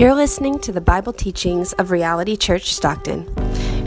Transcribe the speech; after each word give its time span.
You're 0.00 0.14
listening 0.14 0.58
to 0.60 0.72
the 0.72 0.80
Bible 0.80 1.12
teachings 1.12 1.74
of 1.74 1.90
Reality 1.90 2.34
Church 2.34 2.74
Stockton. 2.74 3.26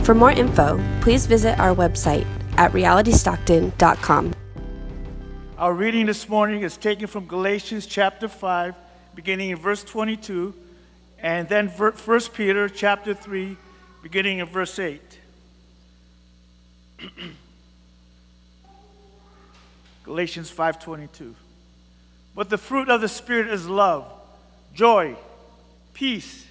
For 0.04 0.14
more 0.14 0.30
info, 0.30 0.80
please 1.00 1.26
visit 1.26 1.58
our 1.58 1.74
website 1.74 2.24
at 2.56 2.70
realitystockton.com. 2.70 4.32
Our 5.58 5.74
reading 5.74 6.06
this 6.06 6.28
morning 6.28 6.62
is 6.62 6.76
taken 6.76 7.08
from 7.08 7.26
Galatians 7.26 7.86
chapter 7.86 8.28
5, 8.28 8.76
beginning 9.16 9.50
in 9.50 9.56
verse 9.56 9.82
22, 9.82 10.54
and 11.18 11.48
then 11.48 11.66
1 11.66 12.20
Peter 12.32 12.68
chapter 12.68 13.12
3, 13.12 13.56
beginning 14.00 14.38
in 14.38 14.46
verse 14.46 14.78
8. 14.78 15.00
Galatians 20.04 20.48
5:22. 20.48 21.34
But 22.36 22.50
the 22.50 22.58
fruit 22.58 22.88
of 22.88 23.00
the 23.00 23.08
spirit 23.08 23.48
is 23.48 23.66
love, 23.68 24.04
joy, 24.74 25.16
peace, 25.94 26.46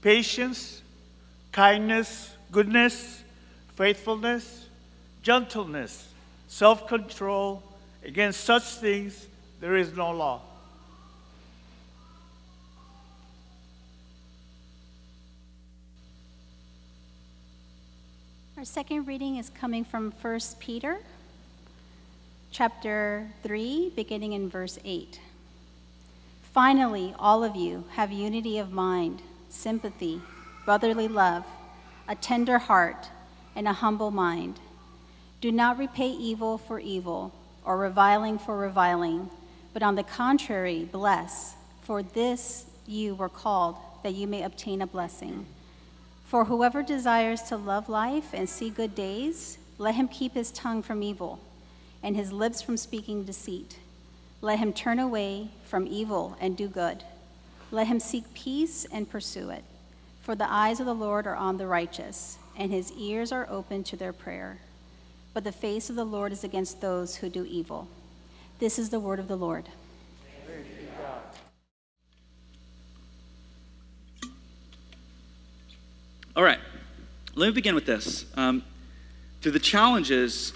patience, 0.00 0.80
kindness, 1.52 2.30
goodness, 2.50 3.22
faithfulness, 3.74 4.66
gentleness, 5.22 6.08
self-control. 6.46 7.62
Against 8.04 8.44
such 8.44 8.62
things 8.62 9.26
there 9.60 9.76
is 9.76 9.94
no 9.94 10.12
law. 10.12 10.40
Our 18.56 18.64
second 18.64 19.06
reading 19.06 19.36
is 19.36 19.50
coming 19.50 19.84
from 19.84 20.12
1 20.20 20.40
Peter 20.58 20.98
chapter 22.50 23.28
3 23.42 23.92
beginning 23.94 24.32
in 24.32 24.48
verse 24.48 24.78
8. 24.84 25.20
Finally, 26.58 27.14
all 27.20 27.44
of 27.44 27.54
you 27.54 27.84
have 27.92 28.10
unity 28.10 28.58
of 28.58 28.72
mind, 28.72 29.22
sympathy, 29.48 30.20
brotherly 30.64 31.06
love, 31.06 31.44
a 32.08 32.16
tender 32.16 32.58
heart, 32.58 33.08
and 33.54 33.68
a 33.68 33.72
humble 33.72 34.10
mind. 34.10 34.58
Do 35.40 35.52
not 35.52 35.78
repay 35.78 36.08
evil 36.08 36.58
for 36.58 36.80
evil 36.80 37.32
or 37.64 37.76
reviling 37.76 38.40
for 38.40 38.58
reviling, 38.58 39.30
but 39.72 39.84
on 39.84 39.94
the 39.94 40.02
contrary, 40.02 40.82
bless, 40.90 41.54
for 41.82 42.02
this 42.02 42.64
you 42.88 43.14
were 43.14 43.28
called, 43.28 43.76
that 44.02 44.14
you 44.14 44.26
may 44.26 44.42
obtain 44.42 44.82
a 44.82 44.86
blessing. 44.88 45.46
For 46.24 46.46
whoever 46.46 46.82
desires 46.82 47.42
to 47.42 47.56
love 47.56 47.88
life 47.88 48.34
and 48.34 48.48
see 48.48 48.68
good 48.68 48.96
days, 48.96 49.58
let 49.78 49.94
him 49.94 50.08
keep 50.08 50.34
his 50.34 50.50
tongue 50.50 50.82
from 50.82 51.04
evil 51.04 51.38
and 52.02 52.16
his 52.16 52.32
lips 52.32 52.60
from 52.60 52.76
speaking 52.76 53.22
deceit. 53.22 53.78
Let 54.40 54.60
him 54.60 54.72
turn 54.72 54.98
away 54.98 55.48
from 55.64 55.86
evil 55.86 56.36
and 56.40 56.56
do 56.56 56.68
good. 56.68 57.02
Let 57.72 57.88
him 57.88 57.98
seek 57.98 58.32
peace 58.34 58.86
and 58.90 59.10
pursue 59.10 59.50
it. 59.50 59.64
For 60.22 60.34
the 60.34 60.50
eyes 60.50 60.78
of 60.78 60.86
the 60.86 60.94
Lord 60.94 61.26
are 61.26 61.34
on 61.34 61.56
the 61.56 61.66
righteous, 61.66 62.38
and 62.56 62.70
his 62.70 62.92
ears 62.92 63.32
are 63.32 63.48
open 63.50 63.82
to 63.84 63.96
their 63.96 64.12
prayer. 64.12 64.58
But 65.34 65.44
the 65.44 65.52
face 65.52 65.90
of 65.90 65.96
the 65.96 66.04
Lord 66.04 66.32
is 66.32 66.44
against 66.44 66.80
those 66.80 67.16
who 67.16 67.28
do 67.28 67.44
evil. 67.44 67.88
This 68.58 68.78
is 68.78 68.90
the 68.90 69.00
word 69.00 69.18
of 69.18 69.28
the 69.28 69.36
Lord. 69.36 69.68
All 76.36 76.44
right, 76.44 76.60
let 77.34 77.48
me 77.48 77.52
begin 77.52 77.74
with 77.74 77.86
this. 77.86 78.24
Um, 78.36 78.62
through 79.40 79.52
the 79.52 79.58
challenges 79.58 80.52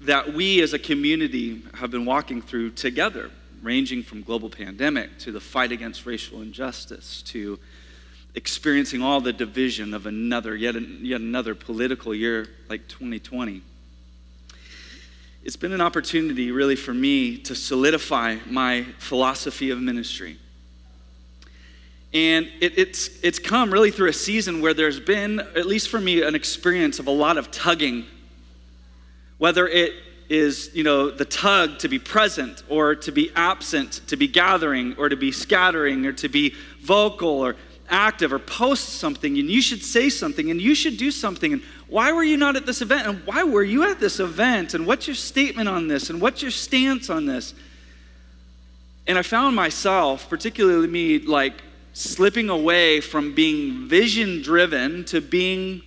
that 0.00 0.32
we 0.32 0.62
as 0.62 0.72
a 0.72 0.78
community 0.78 1.62
have 1.74 1.90
been 1.90 2.04
walking 2.04 2.40
through 2.40 2.70
together, 2.70 3.30
ranging 3.62 4.02
from 4.02 4.22
global 4.22 4.48
pandemic 4.48 5.18
to 5.18 5.32
the 5.32 5.40
fight 5.40 5.72
against 5.72 6.06
racial 6.06 6.40
injustice 6.40 7.22
to 7.22 7.58
experiencing 8.34 9.02
all 9.02 9.20
the 9.20 9.32
division 9.32 9.92
of 9.94 10.06
another, 10.06 10.54
yet, 10.54 10.76
yet 10.76 11.20
another 11.20 11.54
political 11.54 12.14
year 12.14 12.48
like 12.68 12.86
2020. 12.86 13.62
It's 15.42 15.56
been 15.56 15.72
an 15.72 15.80
opportunity, 15.80 16.52
really, 16.52 16.76
for 16.76 16.94
me 16.94 17.38
to 17.38 17.54
solidify 17.54 18.36
my 18.46 18.84
philosophy 18.98 19.70
of 19.70 19.80
ministry. 19.80 20.38
And 22.12 22.48
it, 22.60 22.78
it's, 22.78 23.10
it's 23.22 23.38
come 23.38 23.70
really 23.70 23.90
through 23.90 24.08
a 24.08 24.14
season 24.14 24.60
where 24.60 24.74
there's 24.74 25.00
been, 25.00 25.40
at 25.40 25.66
least 25.66 25.88
for 25.88 26.00
me, 26.00 26.22
an 26.22 26.34
experience 26.34 26.98
of 26.98 27.06
a 27.06 27.12
lot 27.12 27.38
of 27.38 27.50
tugging 27.50 28.06
whether 29.38 29.66
it 29.66 29.94
is, 30.28 30.70
you 30.74 30.84
know, 30.84 31.10
the 31.10 31.24
tug 31.24 31.78
to 31.78 31.88
be 31.88 31.98
present 31.98 32.62
or 32.68 32.94
to 32.94 33.10
be 33.10 33.32
absent, 33.34 34.02
to 34.08 34.16
be 34.16 34.28
gathering 34.28 34.94
or 34.98 35.08
to 35.08 35.16
be 35.16 35.32
scattering 35.32 36.04
or 36.04 36.12
to 36.12 36.28
be 36.28 36.54
vocal 36.82 37.28
or 37.28 37.56
active 37.90 38.32
or 38.32 38.38
post 38.38 38.90
something 38.90 39.38
and 39.38 39.48
you 39.48 39.62
should 39.62 39.82
say 39.82 40.10
something 40.10 40.50
and 40.50 40.60
you 40.60 40.74
should 40.74 40.96
do 40.96 41.10
something 41.10 41.54
and 41.54 41.62
why 41.88 42.12
were 42.12 42.22
you 42.22 42.36
not 42.36 42.54
at 42.54 42.66
this 42.66 42.82
event 42.82 43.06
and 43.06 43.26
why 43.26 43.42
were 43.42 43.62
you 43.62 43.82
at 43.82 43.98
this 43.98 44.20
event 44.20 44.74
and 44.74 44.86
what's 44.86 45.06
your 45.06 45.16
statement 45.16 45.68
on 45.68 45.88
this 45.88 46.10
and 46.10 46.20
what's 46.20 46.42
your 46.42 46.50
stance 46.50 47.08
on 47.08 47.24
this? 47.24 47.54
And 49.06 49.16
i 49.16 49.22
found 49.22 49.56
myself 49.56 50.28
particularly 50.28 50.86
me 50.86 51.18
like 51.18 51.54
slipping 51.94 52.50
away 52.50 53.00
from 53.00 53.34
being 53.34 53.88
vision 53.88 54.42
driven 54.42 55.04
to 55.06 55.20
being 55.22 55.80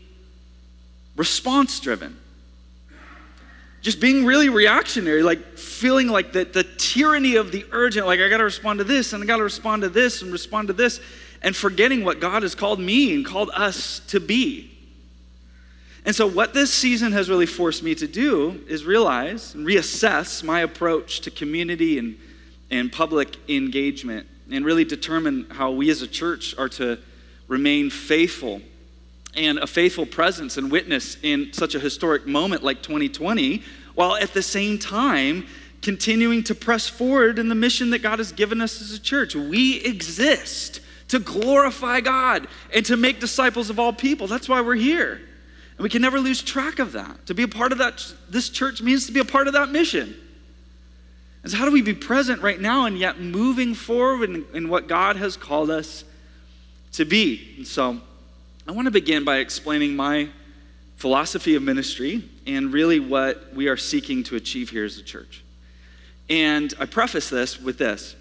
response 1.15 1.79
driven 1.79 2.17
just 3.81 3.99
being 3.99 4.25
really 4.25 4.49
reactionary, 4.49 5.23
like 5.23 5.57
feeling 5.57 6.07
like 6.07 6.31
the, 6.31 6.45
the 6.45 6.63
tyranny 6.63 7.35
of 7.35 7.51
the 7.51 7.65
urgent, 7.71 8.05
like 8.05 8.19
I 8.19 8.29
gotta 8.29 8.43
respond 8.43 8.79
to 8.79 8.83
this 8.83 9.13
and 9.13 9.23
I 9.23 9.25
gotta 9.25 9.43
respond 9.43 9.81
to 9.81 9.89
this 9.89 10.21
and 10.21 10.31
respond 10.31 10.67
to 10.67 10.73
this, 10.73 11.01
and 11.41 11.55
forgetting 11.55 12.05
what 12.05 12.19
God 12.19 12.43
has 12.43 12.53
called 12.53 12.79
me 12.79 13.15
and 13.15 13.25
called 13.25 13.49
us 13.53 13.99
to 14.09 14.19
be. 14.19 14.71
And 16.05 16.15
so, 16.15 16.27
what 16.27 16.53
this 16.53 16.71
season 16.71 17.11
has 17.11 17.29
really 17.29 17.45
forced 17.47 17.83
me 17.83 17.95
to 17.95 18.07
do 18.07 18.63
is 18.67 18.85
realize 18.85 19.55
and 19.55 19.65
reassess 19.65 20.43
my 20.43 20.61
approach 20.61 21.21
to 21.21 21.31
community 21.31 21.97
and, 21.97 22.17
and 22.69 22.91
public 22.91 23.37
engagement 23.49 24.27
and 24.51 24.65
really 24.65 24.85
determine 24.85 25.47
how 25.49 25.71
we 25.71 25.89
as 25.89 26.01
a 26.01 26.07
church 26.07 26.55
are 26.57 26.69
to 26.69 26.99
remain 27.47 27.89
faithful 27.89 28.61
and 29.35 29.59
a 29.59 29.67
faithful 29.67 30.05
presence 30.05 30.57
and 30.57 30.71
witness 30.71 31.17
in 31.23 31.53
such 31.53 31.75
a 31.75 31.79
historic 31.79 32.27
moment 32.27 32.63
like 32.63 32.81
2020, 32.81 33.63
while 33.95 34.15
at 34.15 34.33
the 34.33 34.41
same 34.41 34.77
time 34.77 35.45
continuing 35.81 36.43
to 36.43 36.55
press 36.55 36.87
forward 36.87 37.39
in 37.39 37.49
the 37.49 37.55
mission 37.55 37.89
that 37.91 37.99
God 37.99 38.19
has 38.19 38.31
given 38.31 38.61
us 38.61 38.81
as 38.81 38.91
a 38.91 38.99
church. 38.99 39.35
We 39.35 39.81
exist 39.81 40.81
to 41.07 41.19
glorify 41.19 42.01
God 42.01 42.47
and 42.73 42.85
to 42.85 42.95
make 42.95 43.19
disciples 43.19 43.69
of 43.69 43.79
all 43.79 43.91
people. 43.91 44.27
That's 44.27 44.47
why 44.47 44.61
we're 44.61 44.75
here. 44.75 45.13
And 45.13 45.79
we 45.83 45.89
can 45.89 46.01
never 46.01 46.19
lose 46.19 46.41
track 46.41 46.79
of 46.79 46.91
that. 46.93 47.25
To 47.27 47.33
be 47.33 47.43
a 47.43 47.47
part 47.47 47.71
of 47.71 47.79
that, 47.79 48.13
this 48.29 48.49
church 48.49 48.81
means 48.81 49.07
to 49.07 49.11
be 49.11 49.19
a 49.19 49.25
part 49.25 49.47
of 49.47 49.53
that 49.53 49.69
mission. 49.69 50.15
And 51.43 51.51
so, 51.51 51.57
how 51.57 51.65
do 51.65 51.71
we 51.71 51.81
be 51.81 51.95
present 51.95 52.41
right 52.41 52.59
now 52.59 52.85
and 52.85 52.97
yet 52.97 53.19
moving 53.19 53.73
forward 53.73 54.29
in, 54.29 54.45
in 54.53 54.69
what 54.69 54.87
God 54.87 55.15
has 55.15 55.35
called 55.35 55.71
us 55.71 56.03
to 56.93 57.03
be? 57.03 57.55
And 57.57 57.67
so, 57.67 57.99
I 58.71 58.73
want 58.73 58.85
to 58.85 58.91
begin 58.91 59.25
by 59.25 59.39
explaining 59.39 59.97
my 59.97 60.29
philosophy 60.95 61.55
of 61.55 61.61
ministry 61.61 62.23
and 62.47 62.71
really 62.71 63.01
what 63.01 63.53
we 63.53 63.67
are 63.67 63.75
seeking 63.75 64.23
to 64.23 64.37
achieve 64.37 64.69
here 64.69 64.85
as 64.85 64.97
a 64.97 65.03
church. 65.03 65.43
And 66.29 66.73
I 66.79 66.85
preface 66.85 67.29
this 67.29 67.59
with 67.59 67.77
this. 67.77 68.15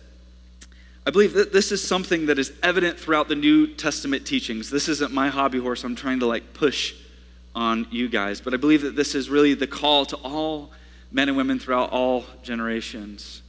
I 1.07 1.13
believe 1.13 1.35
that 1.35 1.53
this 1.53 1.71
is 1.71 1.87
something 1.87 2.27
that 2.27 2.37
is 2.37 2.53
evident 2.65 2.99
throughout 2.99 3.29
the 3.29 3.37
New 3.37 3.69
Testament 3.69 4.27
teachings. 4.27 4.71
This 4.71 4.89
isn't 4.89 5.13
my 5.13 5.29
hobby 5.29 5.61
horse 5.61 5.85
I'm 5.85 5.95
trying 5.95 6.19
to 6.19 6.27
like 6.27 6.53
push 6.53 6.97
on 7.55 7.87
you 7.93 8.09
guys, 8.09 8.41
but 8.41 8.53
I 8.53 8.57
believe 8.57 8.83
that 8.83 8.97
this 8.97 9.15
is 9.15 9.31
really 9.31 9.55
the 9.55 9.69
call 9.69 10.05
to 10.07 10.17
all 10.17 10.73
men 11.13 11.29
and 11.29 11.37
women 11.37 11.61
throughout 11.61 11.93
all 11.93 12.25
generations. 12.43 13.43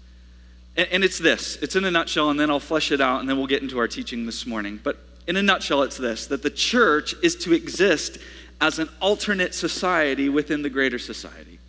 And, 0.77 1.03
it's 1.03 1.17
this 1.17 1.55
it's 1.63 1.75
in 1.75 1.83
a 1.83 1.89
nutshell, 1.89 2.29
and 2.29 2.39
then 2.39 2.51
I'll 2.51 2.59
flesh 2.59 2.91
it 2.91 3.01
out, 3.01 3.21
and 3.21 3.27
then 3.27 3.37
we'll 3.37 3.47
get 3.47 3.63
into 3.63 3.79
our 3.79 3.87
teaching 3.87 4.27
this 4.27 4.45
morning. 4.45 4.79
But 4.83 4.99
in 5.27 5.35
a 5.35 5.43
nutshell, 5.43 5.83
it's 5.83 5.97
this 5.97 6.27
that 6.27 6.43
the 6.43 6.49
church 6.49 7.15
is 7.23 7.35
to 7.37 7.53
exist 7.53 8.17
as 8.59 8.79
an 8.79 8.89
alternate 9.01 9.53
society 9.53 10.29
within 10.29 10.61
the 10.61 10.69
greater 10.69 10.99
society. 10.99 11.59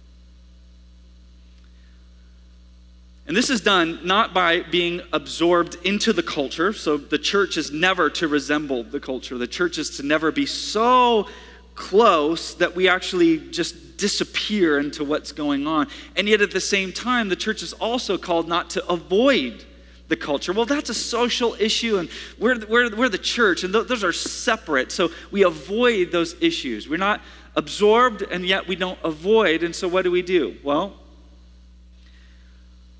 And 3.26 3.36
this 3.36 3.50
is 3.50 3.60
done 3.60 4.00
not 4.04 4.34
by 4.34 4.60
being 4.60 5.00
absorbed 5.12 5.76
into 5.84 6.12
the 6.12 6.22
culture. 6.22 6.72
So 6.72 6.96
the 6.96 7.18
church 7.18 7.56
is 7.56 7.70
never 7.70 8.10
to 8.10 8.28
resemble 8.28 8.82
the 8.82 9.00
culture. 9.00 9.38
The 9.38 9.46
church 9.46 9.78
is 9.78 9.96
to 9.98 10.02
never 10.02 10.32
be 10.32 10.44
so 10.44 11.28
close 11.74 12.54
that 12.54 12.74
we 12.74 12.88
actually 12.88 13.38
just 13.38 13.96
disappear 13.96 14.78
into 14.78 15.04
what's 15.04 15.32
going 15.32 15.66
on. 15.66 15.88
And 16.16 16.28
yet 16.28 16.42
at 16.42 16.50
the 16.50 16.60
same 16.60 16.92
time, 16.92 17.28
the 17.28 17.36
church 17.36 17.62
is 17.62 17.72
also 17.74 18.18
called 18.18 18.48
not 18.48 18.70
to 18.70 18.86
avoid 18.86 19.64
the 20.12 20.16
culture. 20.16 20.52
Well, 20.52 20.66
that's 20.66 20.90
a 20.90 20.94
social 20.94 21.56
issue, 21.58 21.96
and 21.96 22.10
we're, 22.38 22.58
we're, 22.66 22.94
we're 22.94 23.08
the 23.08 23.16
church, 23.16 23.64
and 23.64 23.72
th- 23.72 23.86
those 23.86 24.04
are 24.04 24.12
separate. 24.12 24.92
So 24.92 25.10
we 25.30 25.42
avoid 25.42 26.12
those 26.12 26.36
issues. 26.42 26.86
We're 26.86 26.98
not 26.98 27.22
absorbed, 27.56 28.20
and 28.20 28.44
yet 28.44 28.68
we 28.68 28.76
don't 28.76 28.98
avoid. 29.02 29.62
And 29.62 29.74
so 29.74 29.88
what 29.88 30.02
do 30.02 30.10
we 30.10 30.20
do? 30.20 30.58
Well, 30.62 30.92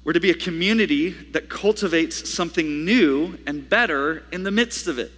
we're 0.05 0.15
to 0.15 0.21
be 0.21 0.31
a 0.31 0.35
community 0.35 1.11
that 1.33 1.51
cultivates 1.51 2.31
something 2.31 2.87
new 2.87 3.39
and 3.47 3.69
better 3.69 4.25
in 4.33 4.43
the 4.43 4.51
midst 4.51 4.89
of 4.89 4.99
it. 4.99 5.13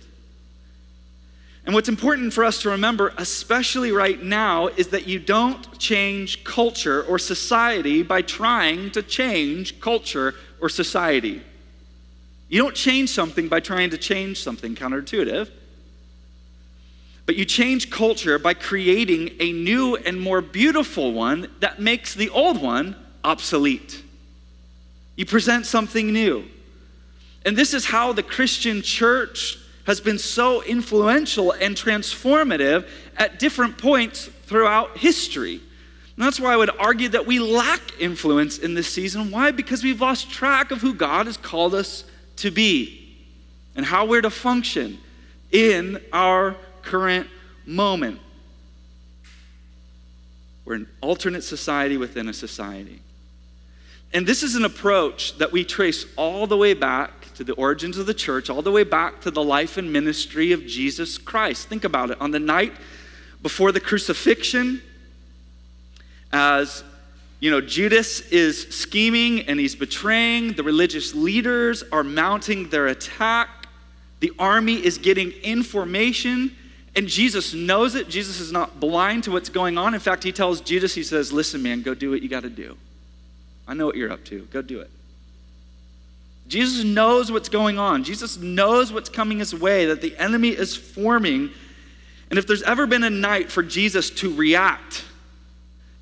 And 1.65 1.77
what's 1.77 1.89
important 1.89 2.33
for 2.33 2.45
us 2.45 2.61
to 2.63 2.71
remember, 2.71 3.15
especially 3.19 3.93
right 3.93 4.21
now, 4.21 4.67
is 4.67 4.89
that 4.89 5.07
you 5.07 5.21
don't 5.21 5.79
change 5.79 6.43
culture 6.43 7.05
or 7.05 7.21
society 7.21 8.03
by 8.03 8.21
trying 8.21 8.91
to 8.91 9.03
change 9.03 9.81
culture 9.81 10.35
or 10.61 10.69
society. 10.69 11.41
You 12.49 12.63
don't 12.63 12.75
change 12.75 13.11
something 13.11 13.49
by 13.49 13.61
trying 13.61 13.91
to 13.91 13.99
change 13.99 14.43
something 14.43 14.75
counterintuitive. 14.75 15.51
But 17.27 17.37
you 17.37 17.45
change 17.45 17.91
culture 17.91 18.39
by 18.39 18.55
creating 18.55 19.31
a 19.41 19.53
new 19.53 19.97
and 19.97 20.21
more 20.21 20.43
beautiful 20.43 21.13
one 21.13 21.49
that 21.61 21.81
makes 21.81 22.15
the 22.15 22.29
old 22.31 22.61
one 22.61 22.97
obsolete. 23.23 24.03
You 25.17 25.25
present 25.25 25.65
something 25.65 26.13
new. 26.13 26.45
And 27.47 27.57
this 27.57 27.73
is 27.73 27.87
how 27.87 28.13
the 28.13 28.23
Christian 28.23 28.83
church 28.83 29.59
has 29.87 30.01
been 30.01 30.19
so 30.19 30.63
influential 30.63 31.53
and 31.53 31.77
transformative 31.77 32.89
at 33.17 33.39
different 33.39 33.79
points 33.79 34.27
throughout 34.45 34.97
history. 34.99 35.61
And 36.17 36.25
that's 36.25 36.41
why 36.41 36.53
I 36.53 36.57
would 36.57 36.71
argue 36.79 37.09
that 37.11 37.27
we 37.27 37.39
lack 37.39 38.01
influence 38.01 38.59
in 38.59 38.75
this 38.75 38.89
season. 38.89 39.31
Why? 39.31 39.51
Because 39.51 39.83
we've 39.83 40.01
lost 40.01 40.31
track 40.31 40.71
of 40.71 40.81
who 40.81 40.95
God 40.95 41.27
has 41.27 41.37
called 41.37 41.75
us 41.75 42.05
to 42.37 42.51
be 42.51 43.17
and 43.77 43.85
how 43.85 44.07
we're 44.07 44.23
to 44.23 44.31
function 44.31 44.99
in 45.51 46.01
our 46.13 46.57
current 46.83 47.29
moment. 47.67 48.21
We're 50.65 50.75
an 50.75 50.89
alternate 51.01 51.45
society 51.45 51.97
within 51.97 52.29
a 52.29 52.33
society. 52.33 53.01
And 54.13 54.27
this 54.27 54.43
is 54.43 54.55
an 54.55 54.65
approach 54.65 55.37
that 55.39 55.51
we 55.51 55.65
trace 55.65 56.07
all 56.17 56.47
the 56.47 56.57
way 56.57 56.73
back 56.73 57.35
to 57.35 57.45
the 57.45 57.53
origins 57.55 57.99
of 57.99 58.07
the 58.07 58.15
church, 58.15 58.49
all 58.49 58.63
the 58.63 58.71
way 58.71 58.85
back 58.85 59.21
to 59.23 59.31
the 59.31 59.43
life 59.43 59.77
and 59.77 59.93
ministry 59.93 60.53
of 60.53 60.67
Jesus 60.67 61.19
Christ. 61.19 61.69
Think 61.69 61.85
about 61.85 62.11
it. 62.11 62.21
On 62.21 62.31
the 62.31 62.39
night 62.39 62.73
before 63.43 63.73
the 63.73 63.81
crucifixion, 63.81 64.81
as 66.33 66.85
you 67.45 67.51
know, 67.51 67.61
Judas 67.61 68.21
is 68.31 68.63
scheming 68.71 69.43
and 69.43 69.61
he's 69.61 69.75
betraying, 69.75 70.55
the 70.55 70.63
religious 70.63 71.15
leaders 71.15 71.85
are 71.93 72.03
mounting 72.03 72.71
their 72.71 72.87
attack, 72.87 73.69
the 74.21 74.33
army 74.39 74.83
is 74.83 74.97
getting 74.97 75.31
information. 75.43 76.57
And 76.97 77.07
Jesus 77.07 77.53
knows 77.53 77.97
it. 77.97 78.09
Jesus 78.09 78.41
is 78.41 78.51
not 78.51 78.81
blind 78.81 79.25
to 79.25 79.31
what's 79.31 79.51
going 79.51 79.77
on. 79.77 79.93
In 79.93 80.01
fact, 80.01 80.25
he 80.25 80.33
tells 80.33 80.63
Judas, 80.63 80.95
he 80.95 81.03
says, 81.03 81.35
Listen, 81.35 81.63
man, 81.63 81.83
go 81.83 81.93
do 81.93 82.11
what 82.13 82.23
you 82.23 82.31
got 82.31 82.45
to 82.45 82.49
do. 82.49 82.79
I 83.69 83.75
know 83.75 83.85
what 83.85 83.97
you're 83.97 84.11
up 84.11 84.25
to. 84.27 84.49
Go 84.51 84.63
do 84.63 84.81
it. 84.81 84.91
Jesus 86.49 86.83
knows 86.83 87.31
what's 87.31 87.51
going 87.51 87.79
on. 87.79 88.05
Jesus 88.05 88.39
knows 88.39 88.91
what's 88.91 89.11
coming 89.11 89.41
his 89.41 89.55
way, 89.55 89.85
that 89.85 90.01
the 90.01 90.17
enemy 90.17 90.49
is 90.49 90.75
forming. 90.75 91.51
And 92.31 92.39
if 92.39 92.47
there's 92.47 92.63
ever 92.63 92.87
been 92.87 93.05
a 93.05 93.11
night 93.11 93.53
for 93.53 93.63
Jesus 93.63 94.09
to 94.09 94.35
react 94.35 95.05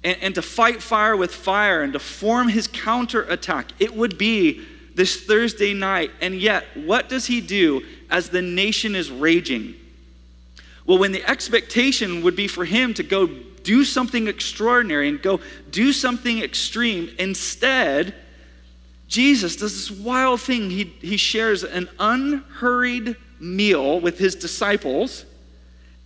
and, 0.05 0.17
and 0.21 0.35
to 0.35 0.43
fight 0.43 0.83
fire 0.83 1.17
with 1.17 1.35
fire 1.35 1.83
and 1.83 1.93
to 1.93 1.99
form 1.99 2.49
his 2.49 2.67
counterattack, 2.67 3.73
it 3.79 3.95
would 3.95 4.19
be 4.19 4.65
this 4.95 5.25
Thursday 5.25 5.75
night. 5.75 6.11
And 6.21 6.35
yet, 6.35 6.65
what 6.75 7.09
does 7.09 7.27
he 7.27 7.41
do 7.41 7.83
as 8.11 8.29
the 8.29 8.43
nation 8.43 8.95
is 8.95 9.11
raging? 9.11 9.75
Well, 10.87 10.99
when 10.99 11.13
the 11.13 11.29
expectation 11.29 12.23
would 12.23 12.37
be 12.37 12.49
for 12.49 12.65
him 12.65 12.93
to 12.95 13.03
go 13.03 13.29
do 13.63 13.85
something 13.85 14.29
extraordinary 14.29 15.09
and 15.09 15.23
go 15.23 15.41
do 15.71 15.93
something 15.93 16.43
extreme. 16.43 17.11
Instead, 17.19 18.15
Jesus 19.09 19.57
does 19.57 19.75
this 19.75 19.91
wild 19.91 20.41
thing. 20.41 20.71
He, 20.71 20.85
he 20.85 21.17
shares 21.17 21.65
an 21.65 21.89
unhurried 21.99 23.17
meal 23.39 24.01
with 24.01 24.19
his 24.19 24.35
disciples, 24.35 25.25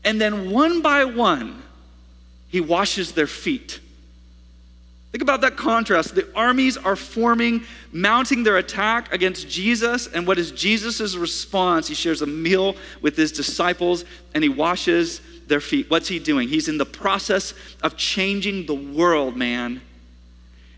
and 0.05 0.21
then 0.21 0.51
one 0.51 0.83
by 0.83 1.05
one, 1.05 1.63
he 2.49 2.61
washes 2.61 3.13
their 3.13 3.27
feet. 3.27 3.81
Think 5.13 5.23
about 5.23 5.41
that 5.43 5.57
contrast. 5.57 6.15
The 6.15 6.29
armies 6.35 6.77
are 6.77 6.97
forming, 6.97 7.63
mounting 7.93 8.43
their 8.43 8.59
attack 8.59 9.13
against 9.13 9.49
Jesus. 9.49 10.09
And 10.09 10.27
what 10.27 10.39
is 10.39 10.51
Jesus' 10.51 11.17
response? 11.17 11.89
He 11.89 11.95
shares 11.95 12.23
a 12.23 12.27
meal 12.27 12.77
with 13.01 13.17
his 13.17 13.33
disciples 13.33 14.05
and 14.35 14.43
he 14.43 14.51
washes 14.51 15.21
their 15.47 15.61
feet. 15.61 15.89
What's 15.89 16.09
he 16.09 16.19
doing? 16.19 16.49
He's 16.49 16.69
in 16.69 16.77
the 16.77 16.87
process 16.87 17.55
of 17.83 17.97
changing 17.97 18.67
the 18.67 18.75
world, 18.75 19.37
man. 19.37 19.81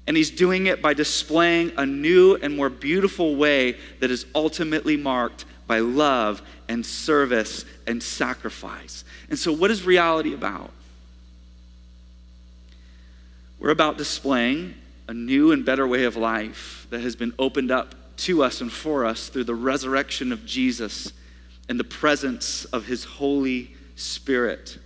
And 0.07 0.17
he's 0.17 0.31
doing 0.31 0.67
it 0.67 0.81
by 0.81 0.95
displaying 0.95 1.73
a 1.77 1.85
new 1.85 2.37
and 2.37 2.57
more 2.57 2.71
beautiful 2.71 3.37
way 3.37 3.77
that 4.01 4.11
is 4.11 4.25
ultimately 4.35 4.97
marked 4.97 5.45
by 5.67 5.81
love 5.81 6.43
and 6.69 6.85
service 6.85 7.65
and 7.87 8.03
sacrifice. 8.03 9.05
And 9.29 9.39
so, 9.39 9.53
what 9.53 9.71
is 9.71 9.85
reality 9.85 10.33
about? 10.33 10.71
We're 13.59 13.71
about 13.71 13.99
displaying 13.99 14.75
a 15.09 15.15
new 15.15 15.53
and 15.53 15.65
better 15.65 15.87
way 15.87 16.05
of 16.05 16.17
life 16.17 16.87
that 16.91 17.01
has 17.01 17.17
been 17.17 17.33
opened 17.39 17.71
up 17.71 17.95
to 18.19 18.43
us 18.43 18.61
and 18.61 18.73
for 18.73 19.05
us 19.05 19.29
through 19.29 19.45
the 19.45 19.55
resurrection 19.55 20.33
of 20.33 20.47
Jesus 20.47 21.13
and 21.69 21.79
the 21.79 21.85
presence 21.85 22.65
of 22.67 22.87
his 22.87 23.05
Holy 23.05 23.75
Spirit. 23.97 24.79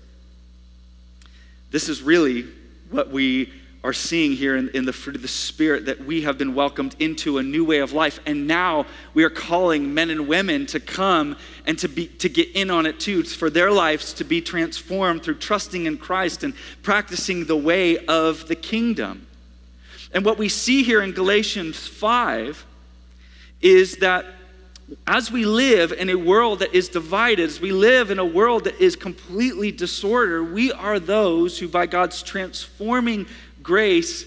This 1.70 1.88
is 1.88 2.02
really 2.02 2.46
what 2.90 3.10
we 3.10 3.52
are 3.84 3.92
seeing 3.92 4.32
here 4.32 4.56
in, 4.56 4.68
in, 4.70 4.84
the 4.84 4.92
fruit 4.92 5.16
of 5.16 5.22
the 5.22 5.28
Spirit 5.28 5.86
that 5.86 6.04
we 6.04 6.22
have 6.22 6.38
been 6.38 6.54
welcomed 6.54 6.94
into 7.00 7.38
a 7.38 7.42
new 7.42 7.64
way 7.64 7.78
of 7.78 7.92
life. 7.92 8.20
And 8.26 8.46
now 8.46 8.86
we 9.12 9.24
are 9.24 9.30
calling 9.30 9.92
men 9.92 10.08
and 10.10 10.28
women 10.28 10.66
to 10.66 10.78
come 10.78 11.36
and 11.66 11.76
to, 11.80 11.88
be, 11.88 12.06
to 12.06 12.28
get 12.28 12.50
in 12.50 12.70
on 12.70 12.86
it 12.86 13.00
too, 13.00 13.24
for 13.24 13.50
their 13.50 13.72
lives 13.72 14.12
to 14.14 14.24
be 14.24 14.40
transformed 14.40 15.24
through 15.24 15.36
trusting 15.36 15.86
in 15.86 15.98
Christ 15.98 16.44
and 16.44 16.54
practicing 16.82 17.46
the 17.46 17.56
way 17.56 18.06
of 18.06 18.46
the 18.46 18.54
kingdom. 18.54 19.26
And 20.14 20.24
what 20.24 20.38
we 20.38 20.48
see 20.48 20.84
here 20.84 21.02
in 21.02 21.10
Galatians 21.10 21.76
5 21.76 22.64
is 23.62 23.96
that 23.96 24.26
as 25.06 25.32
we 25.32 25.44
live 25.44 25.92
in 25.92 26.10
a 26.10 26.14
world 26.14 26.58
that 26.58 26.74
is 26.74 26.88
divided, 26.88 27.48
as 27.48 27.60
we 27.60 27.72
live 27.72 28.10
in 28.10 28.18
a 28.18 28.24
world 28.24 28.64
that 28.64 28.80
is 28.80 28.94
completely 28.94 29.72
disordered, 29.72 30.52
we 30.52 30.70
are 30.72 31.00
those 31.00 31.58
who, 31.58 31.68
by 31.68 31.86
God's 31.86 32.22
transforming 32.22 33.26
grace, 33.62 34.24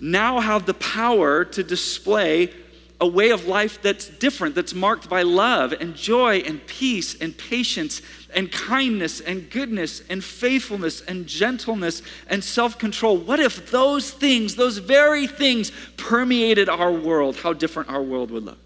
now 0.00 0.40
have 0.40 0.66
the 0.66 0.74
power 0.74 1.44
to 1.44 1.62
display 1.62 2.52
a 3.00 3.06
way 3.06 3.30
of 3.30 3.46
life 3.46 3.82
that's 3.82 4.08
different, 4.08 4.54
that's 4.54 4.74
marked 4.74 5.08
by 5.08 5.22
love 5.22 5.72
and 5.72 5.94
joy 5.94 6.38
and 6.38 6.66
peace 6.66 7.14
and 7.20 7.36
patience 7.36 8.00
and 8.34 8.50
kindness 8.50 9.20
and 9.20 9.50
goodness 9.50 10.02
and 10.08 10.24
faithfulness 10.24 11.02
and 11.02 11.26
gentleness 11.26 12.02
and 12.28 12.42
self 12.42 12.78
control. 12.78 13.18
What 13.18 13.38
if 13.38 13.70
those 13.70 14.10
things, 14.10 14.56
those 14.56 14.78
very 14.78 15.26
things, 15.26 15.72
permeated 15.96 16.68
our 16.68 16.92
world? 16.92 17.36
How 17.36 17.52
different 17.52 17.90
our 17.90 18.02
world 18.02 18.30
would 18.30 18.44
look. 18.44 18.58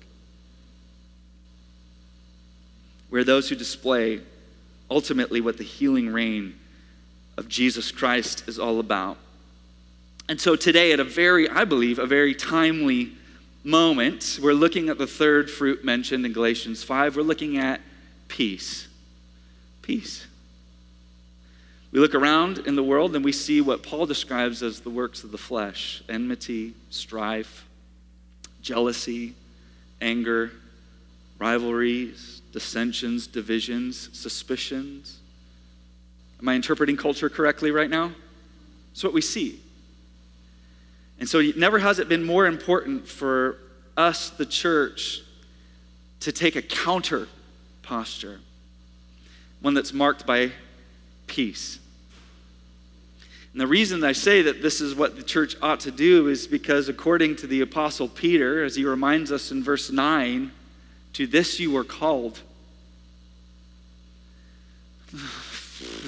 We're 3.10 3.24
those 3.24 3.48
who 3.48 3.56
display 3.56 4.20
ultimately 4.88 5.40
what 5.40 5.56
the 5.56 5.64
healing 5.64 6.08
reign 6.12 6.54
of 7.36 7.48
Jesus 7.48 7.90
Christ 7.90 8.44
is 8.46 8.58
all 8.60 8.78
about. 8.78 9.16
And 10.30 10.40
so 10.40 10.54
today, 10.54 10.92
at 10.92 11.00
a 11.00 11.04
very, 11.04 11.48
I 11.48 11.64
believe, 11.64 11.98
a 11.98 12.06
very 12.06 12.36
timely 12.36 13.10
moment, 13.64 14.38
we're 14.40 14.52
looking 14.52 14.88
at 14.88 14.96
the 14.96 15.06
third 15.08 15.50
fruit 15.50 15.84
mentioned 15.84 16.24
in 16.24 16.32
Galatians 16.32 16.84
5. 16.84 17.16
We're 17.16 17.22
looking 17.22 17.58
at 17.58 17.80
peace. 18.28 18.86
Peace. 19.82 20.24
We 21.90 21.98
look 21.98 22.14
around 22.14 22.58
in 22.58 22.76
the 22.76 22.82
world 22.84 23.16
and 23.16 23.24
we 23.24 23.32
see 23.32 23.60
what 23.60 23.82
Paul 23.82 24.06
describes 24.06 24.62
as 24.62 24.78
the 24.78 24.88
works 24.88 25.24
of 25.24 25.32
the 25.32 25.36
flesh 25.36 26.00
enmity, 26.08 26.74
strife, 26.90 27.66
jealousy, 28.62 29.34
anger, 30.00 30.52
rivalries, 31.40 32.40
dissensions, 32.52 33.26
divisions, 33.26 34.10
suspicions. 34.12 35.18
Am 36.40 36.48
I 36.48 36.54
interpreting 36.54 36.96
culture 36.96 37.28
correctly 37.28 37.72
right 37.72 37.90
now? 37.90 38.12
It's 38.92 39.02
what 39.02 39.12
we 39.12 39.22
see. 39.22 39.58
And 41.20 41.28
so, 41.28 41.40
never 41.56 41.78
has 41.78 41.98
it 41.98 42.08
been 42.08 42.24
more 42.24 42.46
important 42.46 43.06
for 43.06 43.58
us, 43.96 44.30
the 44.30 44.46
church, 44.46 45.20
to 46.20 46.32
take 46.32 46.56
a 46.56 46.62
counter 46.62 47.28
posture, 47.82 48.40
one 49.60 49.74
that's 49.74 49.92
marked 49.92 50.26
by 50.26 50.50
peace. 51.26 51.78
And 53.52 53.60
the 53.60 53.66
reason 53.66 54.02
I 54.02 54.12
say 54.12 54.42
that 54.42 54.62
this 54.62 54.80
is 54.80 54.94
what 54.94 55.16
the 55.16 55.22
church 55.22 55.56
ought 55.60 55.80
to 55.80 55.90
do 55.90 56.28
is 56.28 56.46
because, 56.46 56.88
according 56.88 57.36
to 57.36 57.46
the 57.46 57.60
Apostle 57.60 58.08
Peter, 58.08 58.64
as 58.64 58.76
he 58.76 58.84
reminds 58.84 59.30
us 59.30 59.50
in 59.50 59.62
verse 59.62 59.90
9, 59.90 60.50
to 61.14 61.26
this 61.26 61.60
you 61.60 61.70
were 61.70 61.84
called. 61.84 62.40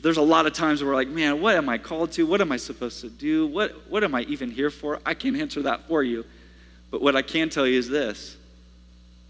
There's 0.03 0.17
a 0.17 0.23
lot 0.23 0.47
of 0.47 0.53
times 0.53 0.83
where 0.83 0.91
we're 0.91 0.97
like, 0.97 1.09
man, 1.09 1.41
what 1.41 1.57
am 1.57 1.69
I 1.69 1.79
called 1.79 2.13
to? 2.13 2.27
What 2.27 2.41
am 2.41 2.53
I 2.53 2.57
supposed 2.57 3.01
to 3.01 3.09
do? 3.09 3.47
What, 3.47 3.89
what 3.89 4.05
am 4.05 4.15
I 4.15 4.23
even 4.23 4.51
here 4.51 4.71
for? 4.71 5.01
I 5.07 5.15
can't 5.15 5.37
answer 5.37 5.63
that 5.63 5.89
for 5.89 6.03
you. 6.03 6.25
But 6.91 7.01
what 7.01 7.17
I 7.17 7.23
can 7.23 7.49
tell 7.49 7.67
you 7.67 7.79
is 7.79 7.89
this 7.89 8.37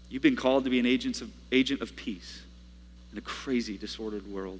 you've 0.09 0.21
been 0.21 0.35
called 0.35 0.65
to 0.65 0.69
be 0.69 0.79
an 0.79 0.85
agent 0.85 1.21
of, 1.21 1.31
agent 1.51 1.81
of 1.81 1.95
peace 1.95 2.41
in 3.11 3.17
a 3.17 3.21
crazy, 3.21 3.77
disordered 3.77 4.27
world. 4.27 4.59